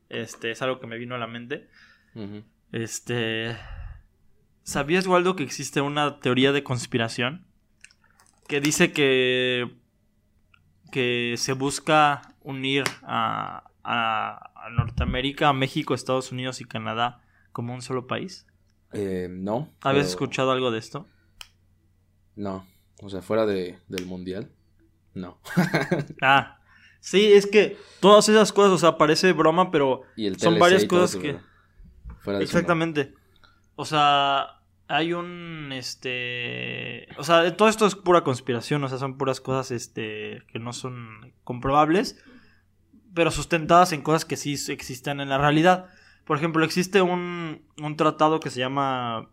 Este, 0.08 0.52
es 0.52 0.62
algo 0.62 0.80
que 0.80 0.88
me 0.88 0.98
vino 0.98 1.16
a 1.16 1.18
la 1.18 1.28
mente. 1.28 1.68
Este. 2.72 3.58
¿Sabías, 4.64 5.06
Waldo, 5.08 5.36
que 5.36 5.44
existe 5.44 5.82
una 5.82 6.22
teoría 6.22 6.54
de 6.54 6.64
conspiración? 6.64 7.46
Que 8.48 8.62
dice 8.62 8.94
que. 8.94 9.76
que 10.94 11.36
se 11.36 11.52
busca 11.52 12.34
unir 12.44 12.86
a, 13.04 13.66
a, 13.84 14.52
a 14.56 14.70
Norteamérica, 14.70 15.50
a 15.50 15.54
México, 15.54 15.94
Estados 15.94 16.32
Unidos 16.32 16.62
y 16.62 16.64
Canadá 16.64 17.20
como 17.52 17.74
un 17.74 17.82
solo 17.82 18.08
país. 18.08 18.48
Eh, 18.94 19.28
no. 19.30 19.70
¿Habías 19.82 20.08
escuchado 20.08 20.54
algo 20.54 20.72
de 20.72 20.80
esto? 20.80 21.10
No, 22.36 22.66
o 23.02 23.10
sea, 23.10 23.22
fuera 23.22 23.46
de, 23.46 23.80
del 23.88 24.06
mundial, 24.06 24.50
no. 25.14 25.40
ah, 26.22 26.60
sí, 27.00 27.34
es 27.34 27.48
que 27.48 27.78
todas 28.00 28.30
esas 28.30 28.52
cosas, 28.52 28.74
o 28.74 28.78
sea, 28.78 28.98
parece 28.98 29.34
broma, 29.34 29.72
pero 29.72 30.04
son 30.38 30.60
varias 30.60 30.86
cosas 30.86 31.16
que... 31.16 31.38
Exactamente. 32.40 33.14
O 33.76 33.86
sea, 33.86 34.62
hay 34.88 35.14
un, 35.14 35.72
este... 35.74 37.08
O 37.18 37.24
sea, 37.24 37.56
todo 37.56 37.70
esto 37.70 37.86
es 37.86 37.96
pura 37.96 38.24
conspiración, 38.24 38.84
o 38.84 38.90
sea, 38.90 38.98
son 38.98 39.18
puras 39.18 39.42
cosas, 39.42 39.72
este, 39.72 40.44
que 40.52 40.60
no 40.60 40.74
son 40.74 41.34
comprobables, 41.44 42.22
pero 43.14 43.32
sustentadas 43.32 43.94
en 43.94 44.02
cosas 44.02 44.26
que 44.26 44.38
sí 44.38 44.56
existen 44.70 45.20
en 45.20 45.30
la 45.30 45.38
realidad. 45.38 45.88
Por 46.26 46.38
ejemplo, 46.38 46.66
existe 46.66 47.02
un, 47.02 47.62
un 47.82 47.98
tratado 47.98 48.40
que 48.40 48.50
se 48.50 48.60
llama... 48.60 49.30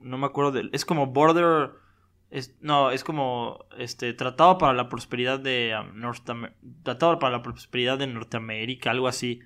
No 0.00 0.18
me 0.18 0.26
acuerdo 0.26 0.52
del... 0.52 0.70
Es 0.72 0.84
como 0.84 1.08
Border 1.08 1.72
no, 2.60 2.90
es 2.92 3.02
como 3.02 3.64
este 3.76 4.12
tratado 4.12 4.56
para 4.58 4.72
la 4.72 4.88
prosperidad 4.88 5.40
de 5.40 5.74
um, 5.76 6.52
tratado 6.82 7.18
para 7.18 7.36
la 7.36 7.42
prosperidad 7.42 7.98
de 7.98 8.06
Norteamérica, 8.06 8.90
algo 8.90 9.08
así. 9.08 9.40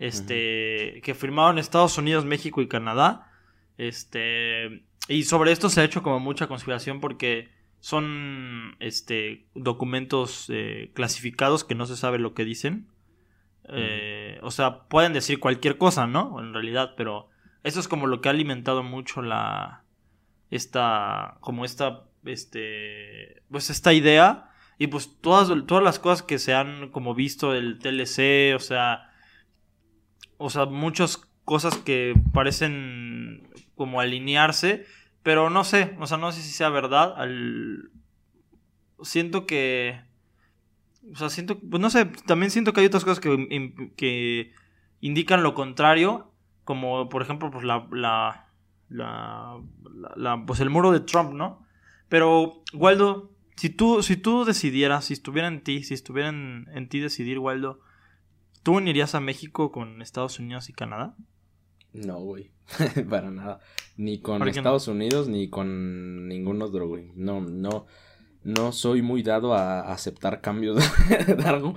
Este 0.00 1.00
que 1.04 1.14
firmaron 1.14 1.58
Estados 1.58 1.96
Unidos, 1.98 2.24
México 2.24 2.60
y 2.60 2.68
Canadá 2.68 3.30
Este. 3.78 4.84
Y 5.06 5.24
sobre 5.24 5.52
esto 5.52 5.68
se 5.68 5.80
ha 5.80 5.84
hecho 5.84 6.02
como 6.02 6.18
mucha 6.18 6.48
conspiración 6.48 7.00
porque 7.00 7.50
son 7.78 8.76
este 8.80 9.46
documentos 9.54 10.46
eh, 10.48 10.90
clasificados 10.94 11.62
que 11.62 11.74
no 11.74 11.86
se 11.86 11.96
sabe 11.96 12.18
lo 12.18 12.34
que 12.34 12.44
dicen. 12.44 12.88
Eh, 13.68 14.38
o 14.42 14.50
sea, 14.50 14.88
pueden 14.88 15.12
decir 15.12 15.38
cualquier 15.38 15.78
cosa, 15.78 16.06
¿no? 16.06 16.40
En 16.40 16.52
realidad, 16.52 16.94
pero 16.96 17.28
eso 17.62 17.80
es 17.80 17.86
como 17.86 18.06
lo 18.06 18.20
que 18.20 18.28
ha 18.28 18.32
alimentado 18.32 18.82
mucho 18.82 19.22
la 19.22 19.84
esta 20.50 21.36
como 21.40 21.64
esta 21.64 22.04
este 22.26 23.42
pues 23.50 23.70
esta 23.70 23.92
idea 23.92 24.50
y 24.78 24.88
pues 24.88 25.20
todas 25.20 25.48
todas 25.66 25.84
las 25.84 25.98
cosas 25.98 26.22
que 26.22 26.38
se 26.38 26.54
han 26.54 26.90
como 26.90 27.14
visto 27.14 27.52
del 27.52 27.78
TLC, 27.78 28.54
o 28.56 28.60
sea, 28.60 29.10
o 30.36 30.50
sea, 30.50 30.66
muchas 30.66 31.16
cosas 31.44 31.76
que 31.76 32.14
parecen 32.32 33.48
como 33.76 34.00
alinearse 34.00 34.86
pero 35.24 35.48
no 35.48 35.64
sé, 35.64 35.96
o 35.98 36.06
sea, 36.06 36.18
no 36.18 36.30
sé 36.30 36.42
si 36.42 36.50
sea 36.52 36.68
verdad. 36.68 37.14
Al... 37.16 37.90
Siento 39.00 39.46
que... 39.46 39.98
O 41.10 41.16
sea, 41.16 41.30
siento... 41.30 41.58
Pues 41.58 41.80
no 41.80 41.88
sé, 41.88 42.04
también 42.26 42.50
siento 42.50 42.74
que 42.74 42.80
hay 42.80 42.86
otras 42.86 43.04
cosas 43.04 43.20
que, 43.20 43.90
que 43.96 44.52
indican 45.00 45.42
lo 45.42 45.54
contrario. 45.54 46.30
Como, 46.64 47.08
por 47.08 47.22
ejemplo, 47.22 47.50
pues 47.50 47.64
la, 47.64 47.88
la, 47.90 48.50
la, 48.90 50.44
Pues 50.46 50.60
el 50.60 50.68
muro 50.68 50.92
de 50.92 51.00
Trump, 51.00 51.32
¿no? 51.32 51.63
Pero, 52.08 52.62
Waldo, 52.72 53.30
si 53.56 53.70
tú, 53.70 54.02
si 54.02 54.16
tú 54.16 54.44
decidieras, 54.44 55.06
si 55.06 55.14
estuviera 55.14 55.48
en 55.48 55.62
ti, 55.62 55.82
si 55.82 55.94
estuviera 55.94 56.28
en, 56.28 56.66
en 56.74 56.88
ti 56.88 57.00
decidir, 57.00 57.38
Waldo, 57.38 57.80
¿tú 58.62 58.76
unirías 58.76 59.14
a 59.14 59.20
México 59.20 59.72
con 59.72 60.02
Estados 60.02 60.38
Unidos 60.38 60.68
y 60.68 60.72
Canadá? 60.72 61.16
No, 61.94 62.18
güey. 62.18 62.50
Para 63.08 63.30
nada. 63.30 63.60
Ni 63.96 64.20
con 64.20 64.46
Estados 64.46 64.88
Unidos 64.88 65.28
ni 65.28 65.48
con 65.48 66.28
ningún 66.28 66.60
otro, 66.60 66.88
güey. 66.88 67.12
No, 67.14 67.40
no. 67.40 67.86
No 68.42 68.72
soy 68.72 69.00
muy 69.00 69.22
dado 69.22 69.54
a 69.54 69.80
aceptar 69.92 70.40
cambios 70.42 70.76
de 71.26 71.42
algo. 71.44 71.76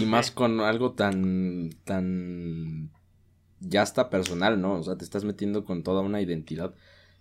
Y 0.00 0.06
más 0.06 0.30
con 0.30 0.60
algo 0.60 0.92
tan. 0.92 1.70
tan. 1.84 2.90
ya 3.60 3.82
está 3.82 4.08
personal, 4.08 4.60
¿no? 4.60 4.74
O 4.74 4.82
sea, 4.82 4.96
te 4.96 5.04
estás 5.04 5.24
metiendo 5.24 5.64
con 5.64 5.82
toda 5.82 6.00
una 6.00 6.22
identidad. 6.22 6.74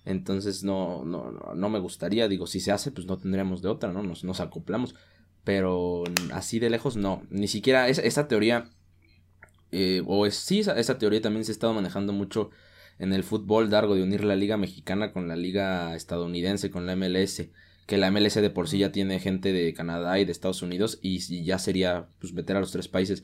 Entonces 0.06 0.64
no, 0.64 1.04
no, 1.04 1.32
no, 1.32 1.70
me 1.70 1.80
gustaría. 1.80 2.28
Digo, 2.28 2.48
si 2.48 2.60
se 2.60 2.72
hace, 2.72 2.92
pues 2.92 3.08
no 3.08 3.18
tendríamos 3.18 3.62
de 3.62 3.70
otra, 3.70 3.92
¿no? 3.92 4.04
Nos, 4.04 4.24
nos 4.24 4.40
acoplamos. 4.40 4.96
Pero 5.44 6.04
así 6.32 6.60
de 6.60 6.70
lejos, 6.70 6.96
no. 6.96 7.24
Ni 7.30 7.48
siquiera 7.48 7.90
esa 7.90 8.28
teoría 8.28 8.70
eh, 9.78 10.02
o 10.06 10.26
es, 10.26 10.36
sí, 10.36 10.60
esa, 10.62 10.98
teoría 10.98 11.22
también 11.22 11.44
se 11.44 11.52
ha 11.52 11.54
estado 11.54 11.74
manejando 11.74 12.14
mucho 12.14 12.50
en 12.98 13.12
el 13.12 13.26
fútbol, 13.26 13.70
Dargo, 13.70 13.96
de 13.96 14.04
unir 14.04 14.24
la 14.24 14.38
liga 14.38 14.56
mexicana 14.56 15.12
con 15.12 15.28
la 15.28 15.36
liga 15.36 15.96
estadounidense, 15.96 16.72
con 16.72 16.86
la 16.86 16.96
MLS, 16.96 17.50
que 17.86 17.98
la 17.98 18.10
MLS 18.10 18.36
de 18.36 18.50
por 18.50 18.70
sí 18.70 18.78
ya 18.80 18.94
tiene 18.94 19.20
gente 19.20 19.52
de 19.52 19.74
Canadá 19.74 20.18
y 20.18 20.24
de 20.24 20.32
Estados 20.32 20.62
Unidos 20.62 21.00
y, 21.02 21.20
ya 21.44 21.60
sería 21.60 22.08
pues 22.20 22.32
meter 22.32 22.56
a 22.56 22.62
los 22.62 22.72
tres 22.72 22.88
países. 22.88 23.24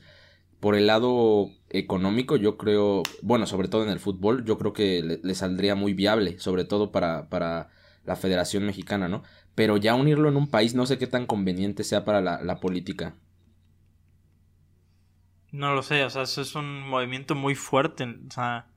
Por 0.62 0.76
el 0.76 0.86
lado 0.86 1.50
económico, 1.70 2.36
yo 2.36 2.56
creo, 2.56 3.02
bueno, 3.20 3.46
sobre 3.46 3.66
todo 3.66 3.82
en 3.82 3.88
el 3.88 3.98
fútbol, 3.98 4.44
yo 4.44 4.58
creo 4.58 4.72
que 4.72 5.18
le, 5.20 5.34
saldría 5.34 5.74
muy 5.74 5.92
viable, 5.92 6.38
sobre 6.38 6.64
todo 6.64 6.92
para, 6.92 7.28
para 7.28 7.70
la 8.04 8.14
Federación 8.14 8.64
Mexicana, 8.64 9.08
¿no? 9.08 9.24
Pero 9.56 9.76
ya 9.76 9.96
unirlo 9.96 10.28
en 10.28 10.36
un 10.36 10.46
país 10.46 10.76
no 10.76 10.86
sé 10.86 10.98
qué 10.98 11.08
tan 11.08 11.26
conveniente 11.26 11.82
sea 11.82 12.04
para 12.04 12.20
la, 12.20 12.40
la 12.42 12.60
política. 12.60 13.16
No 15.50 15.74
lo 15.74 15.82
sé, 15.82 16.04
o 16.04 16.10
sea, 16.10 16.22
eso 16.22 16.42
es 16.42 16.54
un 16.54 16.88
movimiento 16.88 17.34
muy 17.34 17.56
fuerte, 17.56 18.04
o 18.04 18.30
sea, 18.30 18.68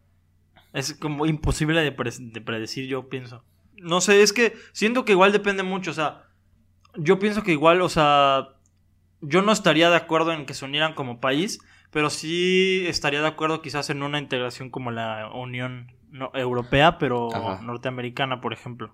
es 0.73 0.95
como 0.95 1.27
imposible 1.27 1.81
de, 1.81 1.91
predecir, 1.91 2.87
yo 2.87 3.09
pienso. 3.09 3.43
No 3.77 4.01
sé, 4.01 4.23
es 4.23 4.33
que 4.33 4.55
siento 4.73 5.05
que 5.05 5.11
igual 5.11 5.31
depende 5.31 5.61
mucho, 5.61 5.91
o 5.91 5.93
sea, 5.93 6.23
yo 6.95 7.19
pienso 7.19 7.43
que 7.43 7.51
igual, 7.51 7.83
o 7.83 7.89
sea, 7.89 8.55
yo 9.21 9.43
no 9.43 9.51
estaría 9.51 9.91
de 9.91 9.97
acuerdo 9.97 10.33
en 10.33 10.47
que 10.47 10.55
se 10.55 10.65
unieran 10.65 10.95
como 10.95 11.21
país, 11.21 11.59
pero 11.95 12.09
sí 12.09 12.83
estaría 12.87 13.21
de 13.21 13.27
acuerdo 13.29 13.61
quizás 13.61 13.89
en 13.89 14.03
una 14.03 14.19
integración 14.19 14.69
como 14.69 14.91
la 14.91 15.29
Unión 15.33 15.93
Europea, 16.33 16.97
pero 16.97 17.29
norteamericana, 17.61 18.41
por 18.41 18.51
ejemplo. 18.51 18.93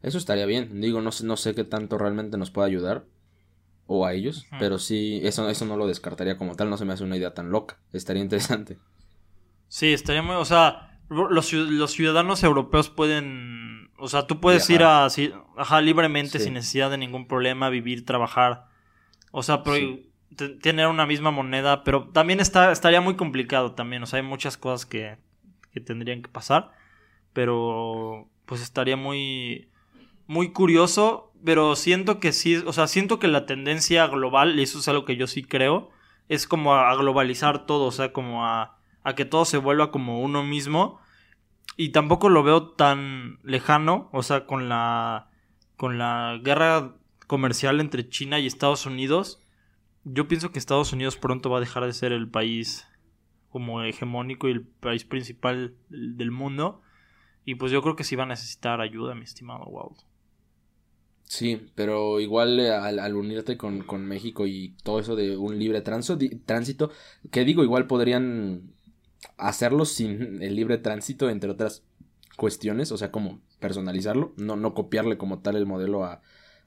Eso 0.00 0.16
estaría 0.16 0.46
bien, 0.46 0.80
digo, 0.80 1.02
no, 1.02 1.10
no 1.24 1.36
sé 1.36 1.54
qué 1.54 1.64
tanto 1.64 1.98
realmente 1.98 2.38
nos 2.38 2.50
puede 2.50 2.68
ayudar, 2.68 3.04
o 3.86 4.06
a 4.06 4.14
ellos, 4.14 4.46
pero 4.58 4.78
sí, 4.78 5.20
eso, 5.24 5.50
eso 5.50 5.66
no 5.66 5.76
lo 5.76 5.86
descartaría 5.86 6.38
como 6.38 6.56
tal, 6.56 6.70
no 6.70 6.78
se 6.78 6.86
me 6.86 6.94
hace 6.94 7.04
una 7.04 7.18
idea 7.18 7.34
tan 7.34 7.50
loca, 7.50 7.76
estaría 7.92 8.22
interesante. 8.22 8.78
Sí, 9.68 9.92
estaría 9.92 10.22
muy, 10.22 10.36
o 10.36 10.44
sea, 10.46 10.98
los, 11.10 11.52
los 11.52 11.92
ciudadanos 11.92 12.42
europeos 12.42 12.88
pueden, 12.88 13.90
o 13.98 14.08
sea, 14.08 14.26
tú 14.26 14.40
puedes 14.40 14.70
ir 14.70 14.84
a, 14.84 15.06
ajá, 15.58 15.82
libremente, 15.82 16.38
sin 16.38 16.54
necesidad 16.54 16.90
de 16.90 16.96
ningún 16.96 17.28
problema, 17.28 17.68
vivir, 17.68 18.06
trabajar, 18.06 18.68
o 19.32 19.42
sea, 19.42 19.62
pero 19.62 19.98
tener 20.60 20.88
una 20.88 21.06
misma 21.06 21.30
moneda, 21.30 21.84
pero 21.84 22.08
también 22.08 22.40
está, 22.40 22.72
estaría 22.72 23.00
muy 23.00 23.16
complicado 23.16 23.72
también, 23.72 24.02
o 24.02 24.06
sea, 24.06 24.18
hay 24.18 24.26
muchas 24.26 24.56
cosas 24.56 24.86
que, 24.86 25.16
que 25.72 25.80
tendrían 25.80 26.22
que 26.22 26.28
pasar, 26.28 26.72
pero 27.32 28.28
pues 28.44 28.62
estaría 28.62 28.96
muy, 28.96 29.68
muy 30.26 30.52
curioso 30.52 31.26
pero 31.44 31.76
siento 31.76 32.18
que 32.18 32.32
sí, 32.32 32.56
o 32.56 32.72
sea, 32.72 32.88
siento 32.88 33.18
que 33.18 33.28
la 33.28 33.46
tendencia 33.46 34.06
global, 34.08 34.58
y 34.58 34.62
eso 34.62 34.80
es 34.80 34.88
algo 34.88 35.04
que 35.04 35.16
yo 35.16 35.28
sí 35.28 35.44
creo, 35.44 35.90
es 36.28 36.46
como 36.46 36.74
a 36.74 36.94
globalizar 36.96 37.66
todo, 37.66 37.84
o 37.84 37.92
sea, 37.92 38.12
como 38.12 38.44
a, 38.44 38.78
a 39.04 39.14
que 39.14 39.24
todo 39.24 39.44
se 39.44 39.58
vuelva 39.58 39.92
como 39.92 40.20
uno 40.20 40.42
mismo. 40.42 41.00
Y 41.76 41.90
tampoco 41.90 42.30
lo 42.30 42.42
veo 42.42 42.70
tan 42.70 43.38
lejano, 43.44 44.08
o 44.12 44.24
sea, 44.24 44.46
con 44.46 44.68
la, 44.68 45.28
con 45.76 45.98
la 45.98 46.40
guerra 46.42 46.94
comercial 47.28 47.80
entre 47.80 48.08
China 48.08 48.40
y 48.40 48.46
Estados 48.46 48.86
Unidos. 48.86 49.45
Yo 50.08 50.28
pienso 50.28 50.52
que 50.52 50.60
Estados 50.60 50.92
Unidos 50.92 51.16
pronto 51.16 51.50
va 51.50 51.56
a 51.56 51.60
dejar 51.60 51.84
de 51.84 51.92
ser 51.92 52.12
el 52.12 52.30
país 52.30 52.86
como 53.50 53.82
hegemónico 53.82 54.48
y 54.48 54.52
el 54.52 54.62
país 54.62 55.04
principal 55.04 55.74
del 55.88 56.30
mundo. 56.30 56.80
Y 57.44 57.56
pues 57.56 57.72
yo 57.72 57.82
creo 57.82 57.96
que 57.96 58.04
sí 58.04 58.14
va 58.14 58.22
a 58.22 58.26
necesitar 58.26 58.80
ayuda, 58.80 59.16
mi 59.16 59.24
estimado 59.24 59.64
Walt. 59.64 59.98
Sí, 61.24 61.72
pero 61.74 62.20
igual 62.20 62.60
eh, 62.60 62.70
al, 62.70 63.16
unirte 63.16 63.56
con, 63.56 63.82
con, 63.82 64.06
México 64.06 64.46
y 64.46 64.76
todo 64.84 65.00
eso 65.00 65.16
de 65.16 65.36
un 65.36 65.58
libre 65.58 65.80
tránsito, 65.80 66.92
que 67.32 67.44
digo, 67.44 67.64
igual 67.64 67.88
podrían 67.88 68.70
hacerlo 69.36 69.86
sin 69.86 70.40
el 70.40 70.54
libre 70.54 70.78
tránsito, 70.78 71.28
entre 71.28 71.50
otras 71.50 71.82
cuestiones, 72.36 72.92
o 72.92 72.96
sea, 72.96 73.10
como 73.10 73.40
personalizarlo, 73.58 74.34
no, 74.36 74.54
no 74.54 74.72
copiarle 74.72 75.18
como 75.18 75.40
tal 75.40 75.56
el 75.56 75.66
modelo 75.66 76.04
a, 76.04 76.22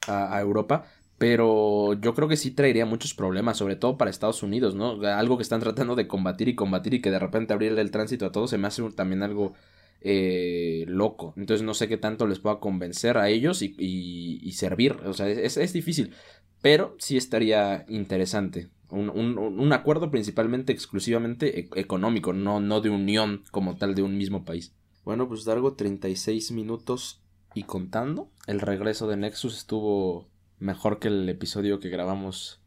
a, 0.08 0.40
Europa, 0.42 0.86
pero 1.20 1.96
yo 1.96 2.16
creo 2.16 2.30
que 2.30 2.38
sí 2.38 2.52
traería 2.52 2.86
muchos 2.86 3.14
problemas, 3.14 3.58
sobre 3.58 3.76
todo 3.76 3.98
para 3.98 4.10
Estados 4.10 4.42
Unidos, 4.42 4.74
¿no? 4.74 5.02
Algo 5.06 5.36
que 5.36 5.44
están 5.44 5.60
tratando 5.60 5.96
de 5.96 6.08
combatir 6.08 6.48
y 6.48 6.56
combatir 6.56 6.94
y 6.94 7.02
que 7.02 7.12
de 7.12 7.20
repente 7.20 7.54
abrirle 7.54 7.82
el 7.82 7.92
tránsito 7.92 8.26
a 8.26 8.32
todo 8.32 8.48
se 8.48 8.58
me 8.58 8.68
hace 8.68 8.82
también 8.92 9.22
algo 9.22 9.54
eh, 10.00 10.86
loco. 10.88 11.34
Entonces 11.36 11.66
no 11.66 11.74
sé 11.74 11.90
qué 11.90 11.98
tanto 11.98 12.26
les 12.26 12.40
pueda 12.40 12.60
convencer 12.60 13.18
a 13.18 13.28
ellos 13.28 13.62
y, 13.62 13.76
y, 13.78 14.52
servir. 14.54 14.94
O 15.06 15.14
sea, 15.14 15.28
es, 15.28 15.58
es, 15.58 15.74
difícil. 15.74 16.14
Pero 16.62 16.96
sí 17.00 17.18
estaría 17.18 17.86
interesante. 17.90 18.70
Un, 18.90 19.10
un, 19.10 19.38
un 19.38 19.74
acuerdo 19.74 20.10
principalmente, 20.10 20.72
exclusivamente 20.72 21.60
e, 21.60 21.70
económico, 21.76 22.32
no, 22.32 22.62
no 22.62 22.80
de 22.80 22.90
unión 22.90 23.44
como 23.52 23.76
tal 23.76 23.94
de 23.94 24.04
un 24.04 24.18
mismo 24.18 24.46
país. 24.46 24.74
Bueno, 25.04 25.28
pues 25.28 25.46
largo 25.46 25.74
36 25.74 26.52
minutos 26.54 27.22
y 27.54 27.64
contando. 27.64 28.30
El 28.48 28.62
regreso 28.62 29.06
de 29.08 29.18
Nexus 29.18 29.58
estuvo 29.58 30.30
mejor 30.60 31.00
que 31.00 31.08
el 31.08 31.28
episodio 31.30 31.80
que 31.80 31.90
grabamos 31.90 32.62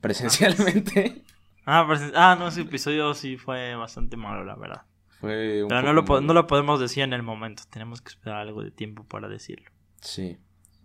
presencialmente. 0.00 1.22
Ah, 1.66 1.88
ah, 2.14 2.36
no, 2.38 2.48
ese 2.48 2.60
episodio 2.60 3.14
sí 3.14 3.38
fue 3.38 3.74
bastante 3.74 4.18
malo, 4.18 4.44
la 4.44 4.54
verdad. 4.54 4.82
Pero 5.22 5.66
no 5.68 5.92
lo, 5.94 6.20
no 6.20 6.34
lo 6.34 6.46
podemos 6.46 6.78
decir 6.78 7.02
en 7.04 7.14
el 7.14 7.22
momento. 7.22 7.62
Tenemos 7.70 8.02
que 8.02 8.10
esperar 8.10 8.40
algo 8.40 8.62
de 8.62 8.70
tiempo 8.70 9.04
para 9.04 9.28
decirlo. 9.28 9.70
Sí. 10.02 10.36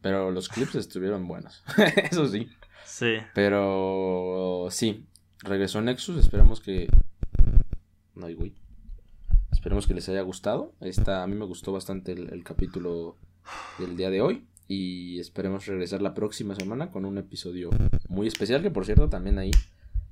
Pero 0.01 0.31
los 0.31 0.47
clips 0.47 0.75
estuvieron 0.75 1.27
buenos. 1.27 1.65
Eso 2.09 2.25
sí. 2.27 2.49
Sí. 2.85 3.17
Pero 3.33 4.67
sí. 4.69 5.05
Regresó 5.39 5.81
Nexus. 5.81 6.17
Esperamos 6.17 6.61
que. 6.61 6.87
No 8.15 8.27
hay 8.27 8.35
güey. 8.35 8.55
Esperemos 9.51 9.85
que 9.85 9.93
les 9.93 10.07
haya 10.07 10.21
gustado. 10.21 10.73
Esta, 10.79 11.23
a 11.23 11.27
mí 11.27 11.35
me 11.35 11.45
gustó 11.45 11.73
bastante 11.73 12.13
el, 12.13 12.31
el 12.31 12.43
capítulo 12.45 13.17
del 13.77 13.97
día 13.97 14.09
de 14.09 14.21
hoy. 14.21 14.47
Y 14.71 15.19
esperemos 15.19 15.65
regresar 15.65 15.99
la 15.99 16.13
próxima 16.13 16.53
semana 16.53 16.91
con 16.91 17.03
un 17.03 17.17
episodio 17.17 17.71
muy 18.07 18.27
especial. 18.27 18.61
Que 18.61 18.69
por 18.69 18.85
cierto, 18.85 19.09
también 19.09 19.39
ahí 19.39 19.49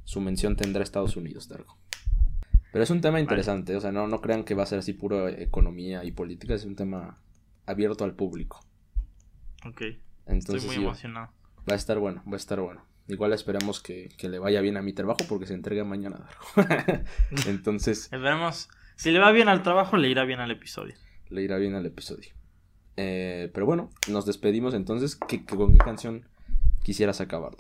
su 0.04 0.20
mención 0.20 0.56
tendrá 0.56 0.82
Estados 0.84 1.16
Unidos, 1.16 1.48
Dargo. 1.48 1.78
Pero 2.72 2.84
es 2.84 2.90
un 2.90 3.02
tema 3.02 3.20
interesante, 3.20 3.76
o 3.76 3.82
sea, 3.82 3.92
no, 3.92 4.08
no 4.08 4.20
crean 4.20 4.44
que 4.44 4.56
va 4.56 4.64
a 4.64 4.66
ser 4.66 4.80
así 4.80 4.94
puro 4.94 5.28
economía 5.28 6.04
y 6.04 6.12
política, 6.12 6.54
es 6.54 6.66
un 6.66 6.76
tema 6.76 7.22
abierto 7.66 8.04
al 8.04 8.16
público. 8.16 8.60
Ok. 9.66 9.82
Entonces, 10.26 10.64
Estoy 10.64 10.78
muy 10.78 10.86
emocionado. 10.86 11.32
Va 11.70 11.74
a 11.74 11.76
estar 11.76 12.00
bueno, 12.00 12.24
va 12.28 12.34
a 12.34 12.38
estar 12.38 12.60
bueno. 12.60 12.86
Igual 13.08 13.34
esperemos 13.34 13.80
que, 13.80 14.10
que 14.18 14.28
le 14.28 14.40
vaya 14.40 14.60
bien 14.62 14.76
a 14.76 14.82
mi 14.82 14.94
trabajo 14.94 15.20
porque 15.30 15.46
se 15.46 15.54
entrega 15.54 15.84
mañana. 15.84 16.28
Entonces. 17.48 18.04
Esperemos. 18.12 18.70
Si 18.96 19.12
le 19.12 19.20
va 19.20 19.32
bien 19.32 19.50
al 19.50 19.64
trabajo, 19.64 19.98
le 19.98 20.10
irá 20.10 20.26
bien 20.26 20.40
al 20.40 20.52
episodio. 20.52 20.96
le 21.30 21.44
irá 21.44 21.58
bien 21.58 21.76
al 21.76 21.86
episodio. 21.86 22.37
Eh, 22.98 23.50
pero 23.54 23.66
bueno, 23.66 23.90
nos 24.10 24.26
despedimos 24.26 24.74
entonces. 24.74 25.16
¿Qué, 25.16 25.46
con 25.46 25.72
qué 25.72 25.78
canción 25.78 26.26
quisieras 26.84 27.22
acabar, 27.22 27.54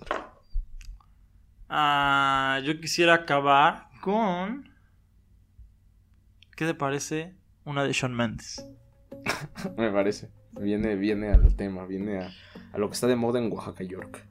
Ah, 1.69 2.59
yo 2.63 2.79
quisiera 2.79 3.13
acabar 3.13 3.89
con. 4.01 4.69
¿Qué 6.55 6.65
te 6.65 6.73
parece? 6.73 7.35
Una 7.65 7.83
de 7.83 7.93
Sean 7.93 8.15
Mendes. 8.15 8.65
Me 9.77 9.91
parece. 9.91 10.29
Viene, 10.53 10.95
viene 10.95 11.29
al 11.29 11.55
tema, 11.55 11.85
viene 11.85 12.19
a, 12.19 12.31
a, 12.73 12.77
lo 12.79 12.87
que 12.89 12.93
está 12.93 13.05
de 13.05 13.15
moda 13.15 13.39
en 13.39 13.51
Oaxaca, 13.51 13.83
York. 13.83 14.25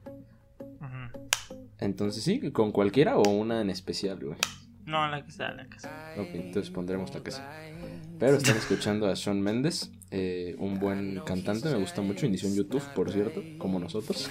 Entonces 1.79 2.23
sí, 2.23 2.51
con 2.51 2.71
cualquiera 2.71 3.17
o 3.17 3.29
una 3.29 3.61
en 3.61 3.69
especial, 3.69 4.19
güey. 4.19 4.37
No, 4.85 5.07
la 5.07 5.23
que 5.23 5.31
sea, 5.31 5.51
la 5.51 5.67
que 5.67 5.79
sea. 5.79 6.15
Ok, 6.17 6.29
entonces 6.33 6.71
pondremos 6.71 7.13
la 7.13 7.21
que 7.21 7.31
sea. 7.31 7.96
Pero 8.19 8.37
están 8.37 8.57
escuchando 8.57 9.07
a 9.07 9.15
Sean 9.15 9.41
Mendes, 9.41 9.91
eh, 10.11 10.55
un 10.59 10.79
buen 10.79 11.21
cantante, 11.25 11.69
me 11.69 11.77
gusta 11.77 12.01
mucho, 12.01 12.25
inició 12.25 12.49
en 12.49 12.55
YouTube, 12.55 12.83
por 12.95 13.11
cierto, 13.11 13.43
como 13.57 13.79
nosotros. 13.79 14.29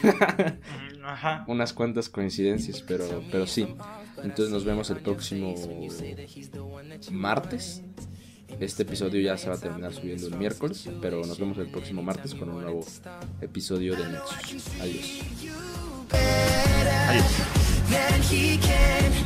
Ajá. 1.05 1.45
Unas 1.49 1.73
cuantas 1.73 2.09
coincidencias, 2.09 2.83
pero, 2.83 3.23
pero 3.31 3.47
sí. 3.47 3.67
Entonces 4.23 4.51
nos 4.51 4.65
vemos 4.65 4.91
el 4.91 4.99
próximo 4.99 5.55
martes. 7.13 7.83
Este 8.61 8.85
episodio 8.85 9.21
ya 9.21 9.37
se 9.37 9.49
va 9.49 9.57
a 9.57 9.61
terminar 9.61 9.93
subiendo 9.93 10.29
el 10.29 10.37
miércoles, 10.37 10.89
pero 11.03 11.25
nos 11.25 11.39
vemos 11.39 11.59
el 11.59 11.69
próximo 11.69 12.03
martes 12.03 12.35
con 12.35 12.49
un 12.49 12.63
nuevo 12.63 12.85
episodio 13.41 13.95
de 13.97 14.07
Nexus. 14.09 14.81
Adiós. 14.81 15.23
second 18.29 19.26